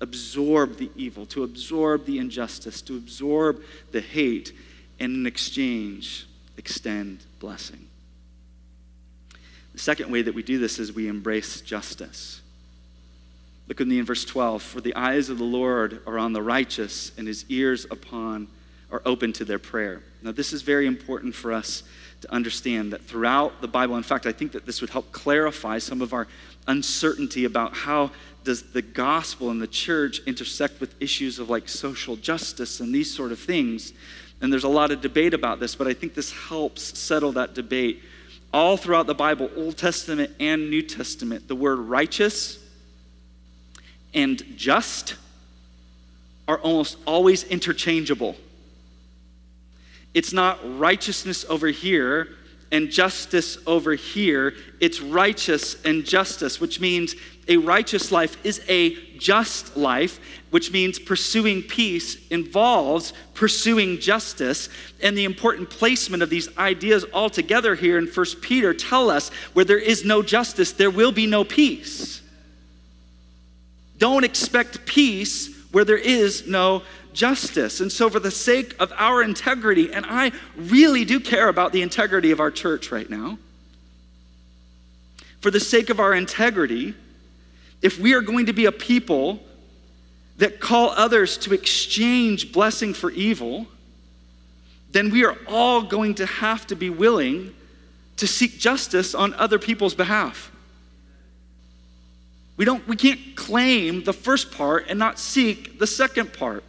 absorb 0.00 0.76
the 0.76 0.90
evil, 0.96 1.26
to 1.26 1.44
absorb 1.44 2.04
the 2.04 2.18
injustice, 2.18 2.82
to 2.82 2.96
absorb 2.96 3.62
the 3.92 4.00
hate, 4.00 4.52
and 5.00 5.14
in 5.14 5.26
exchange, 5.26 6.26
extend 6.56 7.24
blessing. 7.40 7.86
The 9.72 9.80
second 9.80 10.10
way 10.10 10.22
that 10.22 10.34
we 10.34 10.42
do 10.42 10.58
this 10.58 10.78
is 10.78 10.92
we 10.92 11.08
embrace 11.08 11.60
justice. 11.60 12.40
Look 13.66 13.78
with 13.78 13.88
me 13.88 13.98
in 13.98 14.04
verse 14.04 14.24
12. 14.24 14.62
For 14.62 14.80
the 14.80 14.94
eyes 14.94 15.30
of 15.30 15.38
the 15.38 15.44
Lord 15.44 16.00
are 16.06 16.18
on 16.18 16.32
the 16.32 16.42
righteous, 16.42 17.12
and 17.16 17.26
his 17.26 17.44
ears 17.48 17.86
upon 17.90 18.48
are 18.94 19.02
open 19.04 19.32
to 19.32 19.44
their 19.44 19.58
prayer. 19.58 20.00
Now, 20.22 20.30
this 20.30 20.52
is 20.52 20.62
very 20.62 20.86
important 20.86 21.34
for 21.34 21.52
us 21.52 21.82
to 22.20 22.32
understand 22.32 22.92
that 22.92 23.02
throughout 23.02 23.60
the 23.60 23.66
Bible, 23.66 23.96
in 23.96 24.04
fact, 24.04 24.24
I 24.24 24.30
think 24.30 24.52
that 24.52 24.66
this 24.66 24.80
would 24.80 24.90
help 24.90 25.10
clarify 25.10 25.78
some 25.78 26.00
of 26.00 26.12
our 26.12 26.28
uncertainty 26.68 27.44
about 27.44 27.74
how 27.74 28.12
does 28.44 28.62
the 28.62 28.82
gospel 28.82 29.50
and 29.50 29.60
the 29.60 29.66
church 29.66 30.20
intersect 30.26 30.80
with 30.80 30.94
issues 31.02 31.40
of 31.40 31.50
like 31.50 31.68
social 31.68 32.14
justice 32.14 32.78
and 32.78 32.94
these 32.94 33.12
sort 33.12 33.32
of 33.32 33.40
things? 33.40 33.92
And 34.40 34.52
there's 34.52 34.62
a 34.62 34.68
lot 34.68 34.92
of 34.92 35.00
debate 35.00 35.34
about 35.34 35.58
this, 35.58 35.74
but 35.74 35.88
I 35.88 35.92
think 35.92 36.14
this 36.14 36.30
helps 36.30 36.96
settle 36.96 37.32
that 37.32 37.52
debate. 37.52 38.00
All 38.52 38.76
throughout 38.76 39.08
the 39.08 39.14
Bible, 39.14 39.50
Old 39.56 39.76
Testament 39.76 40.30
and 40.38 40.70
New 40.70 40.82
Testament, 40.82 41.48
the 41.48 41.56
word 41.56 41.80
righteous 41.80 42.60
and 44.14 44.40
just 44.56 45.16
are 46.46 46.58
almost 46.58 46.96
always 47.06 47.42
interchangeable. 47.42 48.36
It's 50.14 50.32
not 50.32 50.58
righteousness 50.78 51.44
over 51.48 51.68
here 51.68 52.28
and 52.70 52.90
justice 52.90 53.58
over 53.66 53.94
here. 53.94 54.54
It's 54.80 55.00
righteous 55.00 55.82
and 55.84 56.04
justice, 56.04 56.60
which 56.60 56.80
means 56.80 57.14
a 57.46 57.56
righteous 57.56 58.10
life 58.10 58.36
is 58.44 58.62
a 58.68 58.94
just 59.18 59.76
life, 59.76 60.18
which 60.50 60.72
means 60.72 60.98
pursuing 60.98 61.62
peace 61.62 62.26
involves 62.28 63.12
pursuing 63.34 64.00
justice. 64.00 64.68
And 65.02 65.16
the 65.16 65.24
important 65.24 65.68
placement 65.70 66.22
of 66.22 66.30
these 66.30 66.56
ideas 66.56 67.04
all 67.12 67.28
together 67.28 67.74
here 67.74 67.98
in 67.98 68.06
1 68.06 68.26
Peter 68.40 68.72
tell 68.72 69.10
us 69.10 69.28
where 69.52 69.64
there 69.64 69.78
is 69.78 70.04
no 70.04 70.22
justice, 70.22 70.72
there 70.72 70.90
will 70.90 71.12
be 71.12 71.26
no 71.26 71.44
peace. 71.44 72.22
Don't 73.98 74.24
expect 74.24 74.86
peace 74.86 75.54
where 75.70 75.84
there 75.84 75.96
is 75.96 76.46
no 76.46 76.82
justice. 77.14 77.80
And 77.80 77.90
so, 77.90 78.10
for 78.10 78.20
the 78.20 78.30
sake 78.30 78.74
of 78.80 78.92
our 78.96 79.22
integrity, 79.22 79.92
and 79.92 80.04
I 80.08 80.32
really 80.56 81.04
do 81.04 81.20
care 81.20 81.48
about 81.48 81.72
the 81.72 81.82
integrity 81.82 82.30
of 82.30 82.40
our 82.40 82.50
church 82.50 82.92
right 82.92 83.08
now, 83.08 83.38
for 85.40 85.50
the 85.50 85.60
sake 85.60 85.90
of 85.90 86.00
our 86.00 86.14
integrity, 86.14 86.94
if 87.82 87.98
we 87.98 88.14
are 88.14 88.22
going 88.22 88.46
to 88.46 88.52
be 88.52 88.66
a 88.66 88.72
people 88.72 89.40
that 90.38 90.60
call 90.60 90.90
others 90.90 91.38
to 91.38 91.54
exchange 91.54 92.52
blessing 92.52 92.92
for 92.92 93.10
evil, 93.10 93.66
then 94.90 95.10
we 95.10 95.24
are 95.24 95.36
all 95.46 95.82
going 95.82 96.14
to 96.14 96.26
have 96.26 96.66
to 96.68 96.76
be 96.76 96.90
willing 96.90 97.54
to 98.16 98.26
seek 98.26 98.58
justice 98.58 99.14
on 99.14 99.34
other 99.34 99.58
people's 99.58 99.94
behalf. 99.94 100.50
We, 102.56 102.64
don't, 102.64 102.86
we 102.86 102.96
can't 102.96 103.34
claim 103.34 104.04
the 104.04 104.12
first 104.12 104.52
part 104.52 104.86
and 104.88 104.98
not 104.98 105.18
seek 105.18 105.78
the 105.78 105.86
second 105.86 106.32
part. 106.32 106.62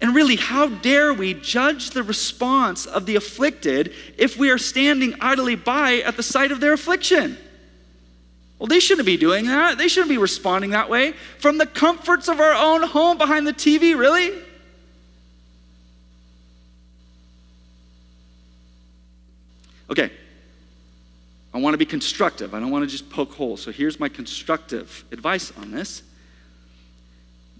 And 0.00 0.14
really, 0.14 0.36
how 0.36 0.68
dare 0.68 1.12
we 1.12 1.34
judge 1.34 1.90
the 1.90 2.04
response 2.04 2.86
of 2.86 3.04
the 3.06 3.16
afflicted 3.16 3.92
if 4.16 4.36
we 4.36 4.50
are 4.50 4.58
standing 4.58 5.14
idly 5.20 5.56
by 5.56 5.96
at 5.96 6.16
the 6.16 6.22
sight 6.22 6.52
of 6.52 6.60
their 6.60 6.72
affliction? 6.72 7.36
Well, 8.58 8.68
they 8.68 8.80
shouldn't 8.80 9.06
be 9.06 9.16
doing 9.16 9.46
that. 9.46 9.78
They 9.78 9.88
shouldn't 9.88 10.10
be 10.10 10.18
responding 10.18 10.70
that 10.70 10.88
way. 10.88 11.12
From 11.38 11.58
the 11.58 11.66
comforts 11.66 12.28
of 12.28 12.40
our 12.40 12.52
own 12.52 12.82
home 12.82 13.18
behind 13.18 13.46
the 13.46 13.52
TV, 13.52 13.96
really? 13.96 14.32
Okay, 19.90 20.10
I 21.54 21.58
want 21.58 21.74
to 21.74 21.78
be 21.78 21.86
constructive. 21.86 22.54
I 22.54 22.60
don't 22.60 22.70
want 22.70 22.84
to 22.84 22.90
just 22.90 23.08
poke 23.10 23.32
holes. 23.32 23.62
So 23.62 23.72
here's 23.72 23.98
my 23.98 24.08
constructive 24.08 25.04
advice 25.10 25.52
on 25.56 25.70
this. 25.70 26.02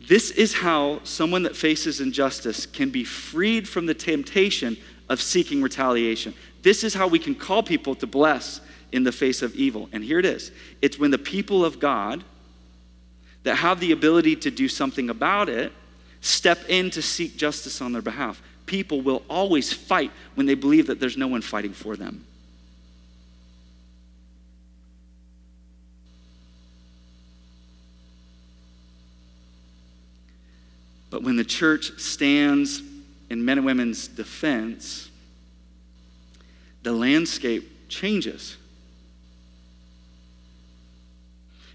This 0.07 0.31
is 0.31 0.55
how 0.55 1.01
someone 1.05 1.43
that 1.43 1.57
faces 1.57 2.01
injustice 2.01 2.67
can 2.67 2.91
be 2.91 3.05
freed 3.05 3.69
from 3.69 3.87
the 3.87 3.95
temptation 3.95 4.77
of 5.09 5.21
seeking 5.21 5.61
retaliation. 5.63 6.35
This 6.63 6.85
is 6.85 6.95
how 6.95 7.09
we 7.09 7.19
can 7.19 7.35
call 7.35 7.63
people 7.63 7.95
to 7.97 8.07
bless 8.07 8.61
in 8.93 9.05
the 9.05 9.13
face 9.13 9.43
of 9.43 9.55
evil. 9.55 9.89
And 9.93 10.03
here 10.03 10.19
it 10.19 10.25
is 10.25 10.53
it's 10.81 10.99
when 10.99 11.11
the 11.11 11.19
people 11.19 11.65
of 11.65 11.79
God 11.79 12.25
that 13.43 13.57
have 13.57 13.81
the 13.81 13.93
ability 13.93 14.37
to 14.37 14.51
do 14.51 14.69
something 14.69 15.11
about 15.11 15.49
it 15.49 15.73
step 16.21 16.59
in 16.69 16.91
to 16.91 17.03
seek 17.03 17.37
justice 17.37 17.81
on 17.81 17.93
their 17.93 18.03
behalf 18.03 18.43
people 18.69 19.01
will 19.01 19.25
always 19.29 19.73
fight 19.73 20.13
when 20.37 20.47
they 20.47 20.55
believe 20.55 20.87
that 20.87 21.01
there's 21.01 21.17
no 21.17 21.27
one 21.27 21.41
fighting 21.43 21.73
for 21.73 21.97
them. 21.97 22.25
But 31.11 31.23
when 31.23 31.37
the 31.37 31.45
church 31.45 31.99
stands 31.99 32.83
in 33.31 33.45
men 33.45 33.59
and 33.59 33.67
women's 33.67 34.09
defense, 34.09 35.11
the 36.83 36.93
landscape 36.93 37.89
changes. 37.89 38.57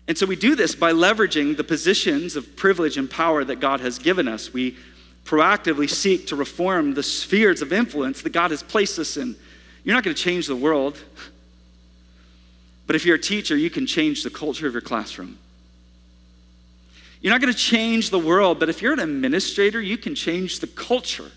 And 0.08 0.18
so 0.18 0.26
we 0.26 0.36
do 0.36 0.56
this 0.56 0.76
by 0.76 0.92
leveraging 0.92 1.56
the 1.56 1.64
positions 1.64 2.36
of 2.36 2.56
privilege 2.56 2.98
and 2.98 3.10
power 3.10 3.44
that 3.44 3.60
God 3.60 3.80
has 3.80 4.00
given 4.00 4.28
us. 4.28 4.52
We 4.52 4.78
proactively 5.24 5.90
seek 5.90 6.28
to 6.28 6.36
reform 6.36 6.94
the 6.94 7.04
spheres 7.04 7.62
of 7.62 7.72
influence 7.72 8.22
that 8.22 8.32
God 8.32 8.52
has 8.52 8.62
placed 8.62 9.00
us 9.00 9.16
in. 9.16 9.36
You're 9.84 9.96
not 9.96 10.04
going 10.04 10.16
to 10.16 10.22
change 10.22 10.48
the 10.48 10.56
world, 10.56 10.98
but 12.86 12.96
if 12.96 13.06
you're 13.06 13.16
a 13.16 13.22
teacher, 13.22 13.56
you 13.56 13.70
can 13.70 13.86
change 13.86 14.24
the 14.24 14.30
culture 14.30 14.68
of 14.68 14.74
your 14.74 14.82
classroom. 14.82 15.38
You're 17.24 17.32
not 17.32 17.40
going 17.40 17.54
to 17.54 17.60
change 17.60 18.10
the 18.10 18.20
world, 18.20 18.60
but 18.60 18.68
if 18.68 18.82
you're 18.82 18.92
an 18.92 19.00
administrator, 19.00 19.82
you 19.82 19.98
can 19.98 20.14
change 20.14 20.60
the 20.60 20.68
culture 20.68 21.32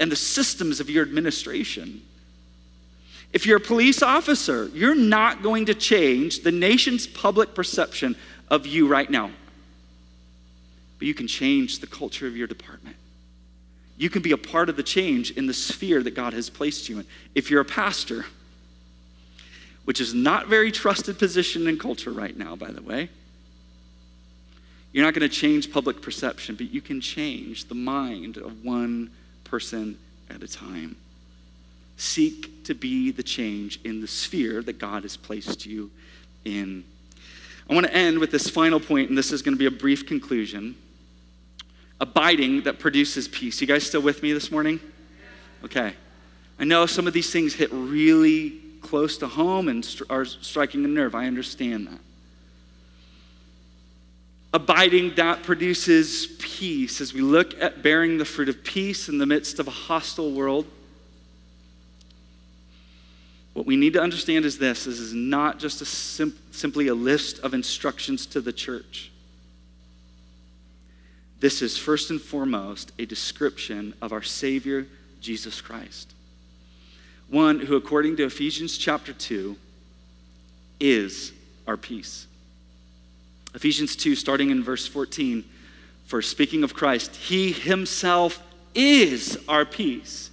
and 0.00 0.10
the 0.10 0.16
systems 0.16 0.80
of 0.80 0.88
your 0.88 1.02
administration. 1.04 2.00
If 3.34 3.44
you're 3.44 3.58
a 3.58 3.60
police 3.60 4.02
officer, 4.02 4.70
you're 4.72 4.94
not 4.94 5.42
going 5.42 5.66
to 5.66 5.74
change 5.74 6.40
the 6.40 6.50
nation's 6.50 7.06
public 7.06 7.54
perception 7.54 8.16
of 8.50 8.66
you 8.66 8.88
right 8.88 9.10
now. 9.10 9.30
But 10.98 11.06
you 11.06 11.12
can 11.12 11.28
change 11.28 11.80
the 11.80 11.86
culture 11.86 12.26
of 12.26 12.34
your 12.34 12.46
department. 12.46 12.96
You 13.98 14.08
can 14.08 14.22
be 14.22 14.32
a 14.32 14.38
part 14.38 14.70
of 14.70 14.76
the 14.76 14.82
change 14.82 15.32
in 15.32 15.46
the 15.46 15.52
sphere 15.52 16.02
that 16.04 16.12
God 16.12 16.32
has 16.32 16.48
placed 16.48 16.88
you 16.88 17.00
in. 17.00 17.06
If 17.34 17.50
you're 17.50 17.60
a 17.60 17.66
pastor, 17.66 18.24
which 19.84 20.00
is 20.00 20.14
not 20.14 20.46
very 20.46 20.72
trusted 20.72 21.18
position 21.18 21.68
in 21.68 21.78
culture 21.78 22.12
right 22.12 22.36
now, 22.36 22.56
by 22.56 22.70
the 22.70 22.82
way, 22.82 23.10
you're 24.92 25.04
not 25.04 25.14
going 25.14 25.28
to 25.28 25.34
change 25.34 25.72
public 25.72 26.00
perception, 26.00 26.54
but 26.54 26.72
you 26.72 26.80
can 26.80 27.00
change 27.00 27.66
the 27.66 27.74
mind 27.74 28.36
of 28.36 28.64
one 28.64 29.10
person 29.44 29.98
at 30.30 30.42
a 30.42 30.48
time. 30.48 30.96
Seek 31.96 32.64
to 32.64 32.74
be 32.74 33.10
the 33.10 33.22
change 33.22 33.80
in 33.84 34.00
the 34.00 34.06
sphere 34.06 34.62
that 34.62 34.78
God 34.78 35.02
has 35.02 35.16
placed 35.16 35.66
you 35.66 35.90
in. 36.44 36.84
I 37.68 37.74
want 37.74 37.86
to 37.86 37.94
end 37.94 38.18
with 38.18 38.30
this 38.30 38.48
final 38.48 38.80
point, 38.80 39.08
and 39.08 39.18
this 39.18 39.32
is 39.32 39.42
going 39.42 39.54
to 39.54 39.58
be 39.58 39.66
a 39.66 39.70
brief 39.70 40.06
conclusion 40.06 40.74
abiding 42.00 42.62
that 42.62 42.78
produces 42.78 43.28
peace. 43.28 43.60
You 43.60 43.66
guys 43.66 43.84
still 43.84 44.00
with 44.00 44.22
me 44.22 44.32
this 44.32 44.50
morning? 44.50 44.80
Okay. 45.64 45.92
I 46.58 46.64
know 46.64 46.86
some 46.86 47.06
of 47.06 47.12
these 47.12 47.30
things 47.32 47.54
hit 47.54 47.70
really 47.72 48.60
close 48.80 49.18
to 49.18 49.26
home 49.26 49.68
and 49.68 49.86
are 50.08 50.24
striking 50.24 50.84
a 50.84 50.88
nerve. 50.88 51.14
I 51.14 51.26
understand 51.26 51.88
that. 51.88 52.00
Abiding 54.58 55.14
that 55.14 55.44
produces 55.44 56.26
peace 56.40 57.00
as 57.00 57.14
we 57.14 57.20
look 57.20 57.62
at 57.62 57.80
bearing 57.80 58.18
the 58.18 58.24
fruit 58.24 58.48
of 58.48 58.64
peace 58.64 59.08
in 59.08 59.18
the 59.18 59.24
midst 59.24 59.60
of 59.60 59.68
a 59.68 59.70
hostile 59.70 60.32
world. 60.32 60.66
What 63.52 63.66
we 63.66 63.76
need 63.76 63.92
to 63.92 64.02
understand 64.02 64.44
is 64.44 64.58
this 64.58 64.86
this 64.86 64.98
is 64.98 65.14
not 65.14 65.60
just 65.60 65.80
a 65.80 65.84
sim- 65.84 66.36
simply 66.50 66.88
a 66.88 66.94
list 66.94 67.38
of 67.38 67.54
instructions 67.54 68.26
to 68.26 68.40
the 68.40 68.52
church. 68.52 69.12
This 71.38 71.62
is 71.62 71.78
first 71.78 72.10
and 72.10 72.20
foremost 72.20 72.90
a 72.98 73.06
description 73.06 73.94
of 74.02 74.12
our 74.12 74.24
Savior, 74.24 74.88
Jesus 75.20 75.60
Christ. 75.60 76.12
One 77.28 77.60
who, 77.60 77.76
according 77.76 78.16
to 78.16 78.24
Ephesians 78.24 78.76
chapter 78.76 79.12
2, 79.12 79.56
is 80.80 81.32
our 81.68 81.76
peace. 81.76 82.26
Ephesians 83.54 83.96
2, 83.96 84.14
starting 84.14 84.50
in 84.50 84.62
verse 84.62 84.86
14, 84.86 85.44
for 86.06 86.22
speaking 86.22 86.64
of 86.64 86.74
Christ, 86.74 87.16
He 87.16 87.52
Himself 87.52 88.42
is 88.74 89.38
our 89.48 89.64
peace, 89.64 90.30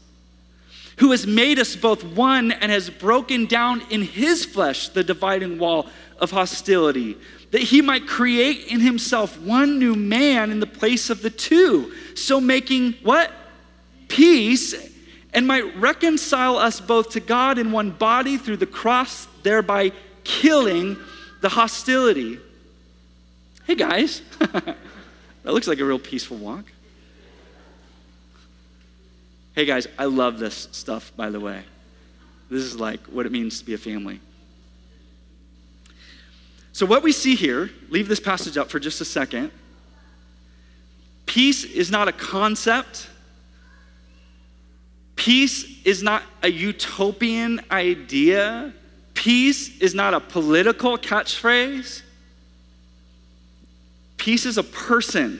who 0.98 1.12
has 1.12 1.26
made 1.26 1.60
us 1.60 1.76
both 1.76 2.04
one 2.04 2.52
and 2.52 2.72
has 2.72 2.90
broken 2.90 3.46
down 3.46 3.82
in 3.90 4.02
His 4.02 4.46
flesh 4.46 4.90
the 4.90 5.04
dividing 5.04 5.60
wall 5.60 5.88
of 6.20 6.32
hostility 6.32 7.18
that 7.56 7.62
he 7.62 7.82
might 7.82 8.06
create 8.06 8.68
in 8.68 8.82
himself 8.82 9.40
one 9.40 9.80
new 9.80 9.96
man 9.96 10.52
in 10.52 10.60
the 10.60 10.68
place 10.68 11.10
of 11.10 11.22
the 11.22 11.30
two, 11.30 11.94
so 12.14 12.42
making 12.42 12.92
what? 13.02 13.32
Peace, 14.10 14.76
and 15.34 15.48
might 15.48 15.74
reconcile 15.78 16.58
us 16.58 16.82
both 16.82 17.12
to 17.12 17.22
God 17.22 17.58
in 17.58 17.72
one 17.72 17.92
body 17.92 18.38
through 18.38 18.58
the 18.58 18.66
cross, 18.66 19.30
thereby 19.42 19.94
killing 20.26 20.98
the 21.40 21.48
hostility. 21.48 22.40
Hey 23.66 23.74
guys, 23.74 24.22
that 24.40 24.76
looks 25.44 25.68
like 25.68 25.80
a 25.80 25.86
real 25.86 25.98
peaceful 25.98 26.38
walk. 26.38 26.66
Hey 29.56 29.66
guys, 29.66 29.88
I 29.98 30.06
love 30.06 30.38
this 30.38 30.68
stuff, 30.72 31.12
by 31.16 31.32
the 31.32 31.40
way. 31.40 31.64
This 32.48 32.62
is 32.62 32.80
like 32.80 33.00
what 33.08 33.26
it 33.26 33.32
means 33.32 33.58
to 33.58 33.66
be 33.66 33.74
a 33.74 33.78
family. 33.80 34.20
So, 36.74 36.86
what 36.86 37.02
we 37.02 37.12
see 37.12 37.34
here, 37.34 37.72
leave 37.90 38.08
this 38.08 38.20
passage 38.20 38.56
up 38.56 38.70
for 38.70 38.80
just 38.80 39.02
a 39.02 39.06
second. 39.06 39.50
Peace 41.26 41.64
is 41.64 41.90
not 41.90 42.08
a 42.08 42.12
concept. 42.12 43.10
Peace 45.16 45.82
is 45.84 46.04
not 46.04 46.22
a 46.44 46.52
utopian 46.52 47.62
idea. 47.72 48.74
Peace 49.16 49.76
is 49.80 49.96
not 49.96 50.14
a 50.14 50.20
political 50.20 51.00
catchphrase. 51.00 52.04
Peace 54.26 54.48
is 54.48 54.58
a 54.58 54.64
person. 54.64 55.40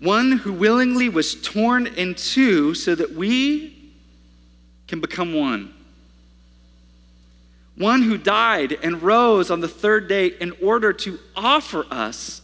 One 0.00 0.32
who 0.32 0.52
willingly 0.52 1.08
was 1.08 1.40
torn 1.40 1.86
in 1.86 2.16
two 2.16 2.74
so 2.74 2.96
that 2.96 3.14
we 3.14 3.92
can 4.88 5.00
become 5.00 5.34
one 5.34 5.72
one 7.76 8.02
who 8.02 8.18
died 8.18 8.76
and 8.82 9.00
rose 9.04 9.52
on 9.52 9.60
the 9.60 9.68
third 9.68 10.08
day 10.08 10.32
in 10.40 10.52
order 10.60 10.92
to 10.92 11.20
offer 11.36 11.86
us 11.88 12.42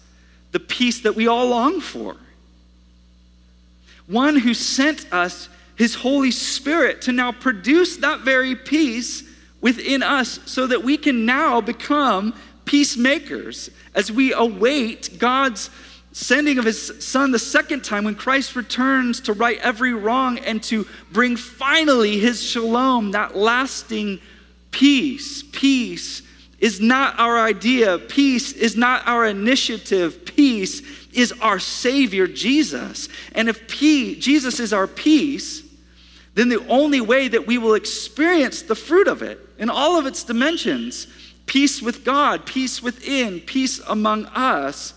the 0.52 0.60
peace 0.60 1.00
that 1.00 1.16
we 1.16 1.26
all 1.26 1.48
long 1.48 1.80
for. 1.80 2.14
One 4.06 4.36
who 4.36 4.54
sent 4.54 5.12
us 5.12 5.48
his 5.74 5.96
Holy 5.96 6.30
Spirit 6.30 7.02
to 7.02 7.12
now 7.12 7.32
produce 7.32 7.96
that 7.96 8.20
very 8.20 8.54
peace 8.54 9.24
within 9.62 10.02
us 10.02 10.40
so 10.44 10.66
that 10.66 10.84
we 10.84 10.98
can 10.98 11.24
now 11.24 11.62
become 11.62 12.34
peacemakers 12.66 13.70
as 13.94 14.12
we 14.12 14.34
await 14.34 15.18
God's 15.18 15.70
sending 16.12 16.58
of 16.58 16.66
his 16.66 17.02
son 17.02 17.30
the 17.30 17.38
second 17.38 17.82
time 17.82 18.04
when 18.04 18.14
Christ 18.14 18.54
returns 18.54 19.20
to 19.22 19.32
right 19.32 19.58
every 19.60 19.94
wrong 19.94 20.38
and 20.38 20.62
to 20.64 20.86
bring 21.10 21.36
finally 21.36 22.18
his 22.18 22.42
shalom, 22.42 23.12
that 23.12 23.34
lasting 23.34 24.20
peace. 24.70 25.42
Peace 25.42 26.22
is 26.58 26.80
not 26.80 27.18
our 27.18 27.40
idea, 27.40 27.98
peace 27.98 28.52
is 28.52 28.76
not 28.76 29.06
our 29.06 29.26
initiative, 29.26 30.24
peace 30.24 30.82
is 31.12 31.32
our 31.40 31.58
Savior, 31.58 32.26
Jesus. 32.26 33.08
And 33.34 33.48
if 33.48 33.66
peace, 33.66 34.22
Jesus 34.22 34.60
is 34.60 34.72
our 34.72 34.86
peace, 34.86 35.62
then 36.34 36.48
the 36.48 36.64
only 36.68 37.00
way 37.00 37.28
that 37.28 37.46
we 37.46 37.58
will 37.58 37.74
experience 37.74 38.62
the 38.62 38.74
fruit 38.74 39.08
of 39.08 39.22
it 39.22 39.41
in 39.62 39.70
all 39.70 39.96
of 39.96 40.06
its 40.06 40.24
dimensions 40.24 41.06
peace 41.46 41.80
with 41.80 42.04
God, 42.04 42.44
peace 42.44 42.82
within, 42.82 43.40
peace 43.40 43.78
among 43.86 44.26
us 44.26 44.92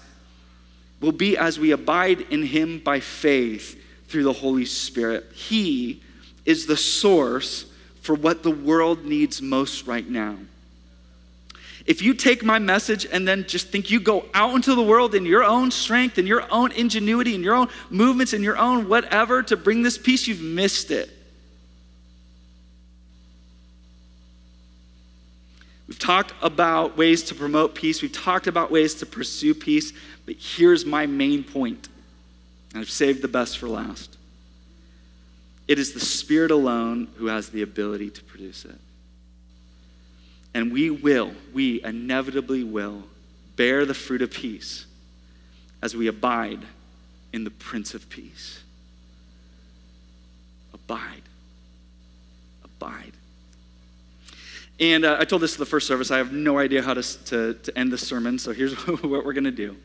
will 1.00 1.12
be 1.12 1.38
as 1.38 1.60
we 1.60 1.72
abide 1.72 2.22
in 2.32 2.42
Him 2.44 2.80
by 2.80 3.00
faith 3.00 3.80
through 4.08 4.24
the 4.24 4.34
Holy 4.34 4.66
Spirit. 4.66 5.32
He 5.34 6.02
is 6.46 6.66
the 6.66 6.78
source 6.78 7.66
for 8.02 8.16
what 8.16 8.42
the 8.42 8.52
world 8.52 9.06
needs 9.06 9.42
most 9.42 9.86
right 9.86 10.10
now. 10.10 10.38
If 11.86 12.02
you 12.02 12.16
take 12.16 12.44
my 12.44 12.58
message 12.58 13.06
and 13.06 13.28
then 13.28 13.46
just 13.46 13.68
think 13.68 13.92
you 13.92 14.00
go 14.00 14.26
out 14.34 14.56
into 14.56 14.74
the 14.74 14.82
world 14.82 15.14
in 15.14 15.28
your 15.28 15.44
own 15.44 15.70
strength 15.70 16.18
and 16.18 16.28
your 16.28 16.52
own 16.52 16.72
ingenuity 16.72 17.36
and 17.36 17.44
your 17.44 17.56
own 17.56 17.68
movements 17.92 18.34
and 18.34 18.44
your 18.44 18.58
own 18.58 18.90
whatever 18.90 19.44
to 19.44 19.56
bring 19.56 19.84
this 19.84 20.00
peace, 20.00 20.28
you've 20.28 20.42
missed 20.42 20.90
it. 20.90 21.15
We've 25.88 26.00
talked 26.00 26.34
about 26.42 26.98
ways 26.98 27.24
to 27.24 27.36
promote 27.36 27.76
peace, 27.76 28.02
we've 28.02 28.12
talked 28.12 28.48
about 28.48 28.72
ways 28.72 28.96
to 28.96 29.06
pursue 29.06 29.54
peace, 29.54 29.94
but 30.26 30.36
here's 30.38 30.86
my 30.86 31.06
main 31.06 31.44
point. 31.44 31.90
I've 32.74 32.90
saved 32.90 33.22
the 33.22 33.28
best 33.28 33.58
for 33.58 33.68
last. 33.68 34.18
It 35.68 35.80
is 35.80 35.94
the 35.94 36.00
Spirit 36.00 36.52
alone 36.52 37.08
who 37.16 37.28
has 37.28 37.50
the 37.50 37.62
ability 37.62 38.10
to 38.12 38.24
produce 38.24 38.66
it. 38.66 38.80
And 40.54 40.72
we 40.72 40.90
will, 40.90 41.34
we 41.54 41.84
inevitably 41.84 42.64
will 42.64 43.04
bear 43.56 43.86
the 43.86 43.94
fruit 43.94 44.22
of 44.22 44.32
peace 44.32 44.86
as 45.82 45.96
we 45.96 46.08
abide 46.08 46.66
in 47.34 47.44
the 47.44 47.52
Prince 47.52 47.94
of 47.94 48.10
Peace. 48.10 48.62
Abide. 50.74 51.24
Abide. 52.64 53.12
And 54.80 55.06
uh, 55.06 55.18
I 55.20 55.26
told 55.26 55.42
this 55.42 55.54
to 55.54 55.60
the 55.60 55.66
first 55.66 55.88
service. 55.88 56.12
I 56.12 56.18
have 56.18 56.34
no 56.34 56.60
idea 56.60 56.82
how 56.82 56.94
to, 56.94 57.26
to, 57.26 57.54
to 57.54 57.78
end 57.78 57.92
the 57.92 57.98
sermon, 57.98 58.38
so 58.38 58.52
here's 58.52 58.74
what 58.88 59.26
we're 59.26 59.34
going 59.34 59.46
to 59.46 59.52
do. 59.52 59.78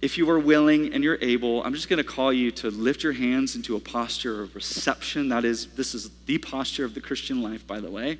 If 0.00 0.18
you 0.18 0.28
are 0.30 0.38
willing 0.38 0.92
and 0.92 1.04
you're 1.04 1.18
able, 1.20 1.62
I'm 1.64 1.74
just 1.74 1.88
going 1.88 1.98
to 1.98 2.04
call 2.04 2.32
you 2.32 2.50
to 2.52 2.70
lift 2.70 3.02
your 3.02 3.12
hands 3.12 3.56
into 3.56 3.76
a 3.76 3.80
posture 3.80 4.42
of 4.42 4.54
reception. 4.54 5.28
That 5.28 5.44
is, 5.44 5.66
this 5.68 5.94
is 5.94 6.10
the 6.26 6.38
posture 6.38 6.84
of 6.84 6.94
the 6.94 7.00
Christian 7.00 7.42
life, 7.42 7.66
by 7.66 7.80
the 7.80 7.90
way. 7.90 8.18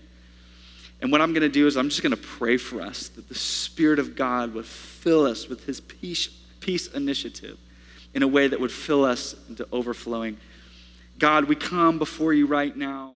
And 1.03 1.11
what 1.11 1.21
I'm 1.21 1.33
going 1.33 1.43
to 1.43 1.49
do 1.49 1.67
is 1.67 1.77
I'm 1.77 1.89
just 1.89 2.03
going 2.03 2.15
to 2.15 2.23
pray 2.23 2.57
for 2.57 2.81
us 2.81 3.09
that 3.09 3.29
the 3.29 3.35
Spirit 3.35 3.99
of 3.99 4.17
God 4.17 4.55
would 4.55 4.67
fill 4.67 5.27
us 5.27 5.49
with 5.49 5.65
His 5.65 5.81
peace, 5.81 6.29
peace 6.61 6.89
initiative 6.89 7.59
in 8.15 8.23
a 8.23 8.29
way 8.29 8.49
that 8.49 8.61
would 8.61 8.73
fill 8.73 9.05
us 9.05 9.35
into 9.49 9.67
overflowing. 9.73 10.37
God, 11.19 11.45
we 11.45 11.57
come 11.57 11.99
before 11.99 12.33
you 12.33 12.47
right 12.47 12.75
now. 12.75 13.14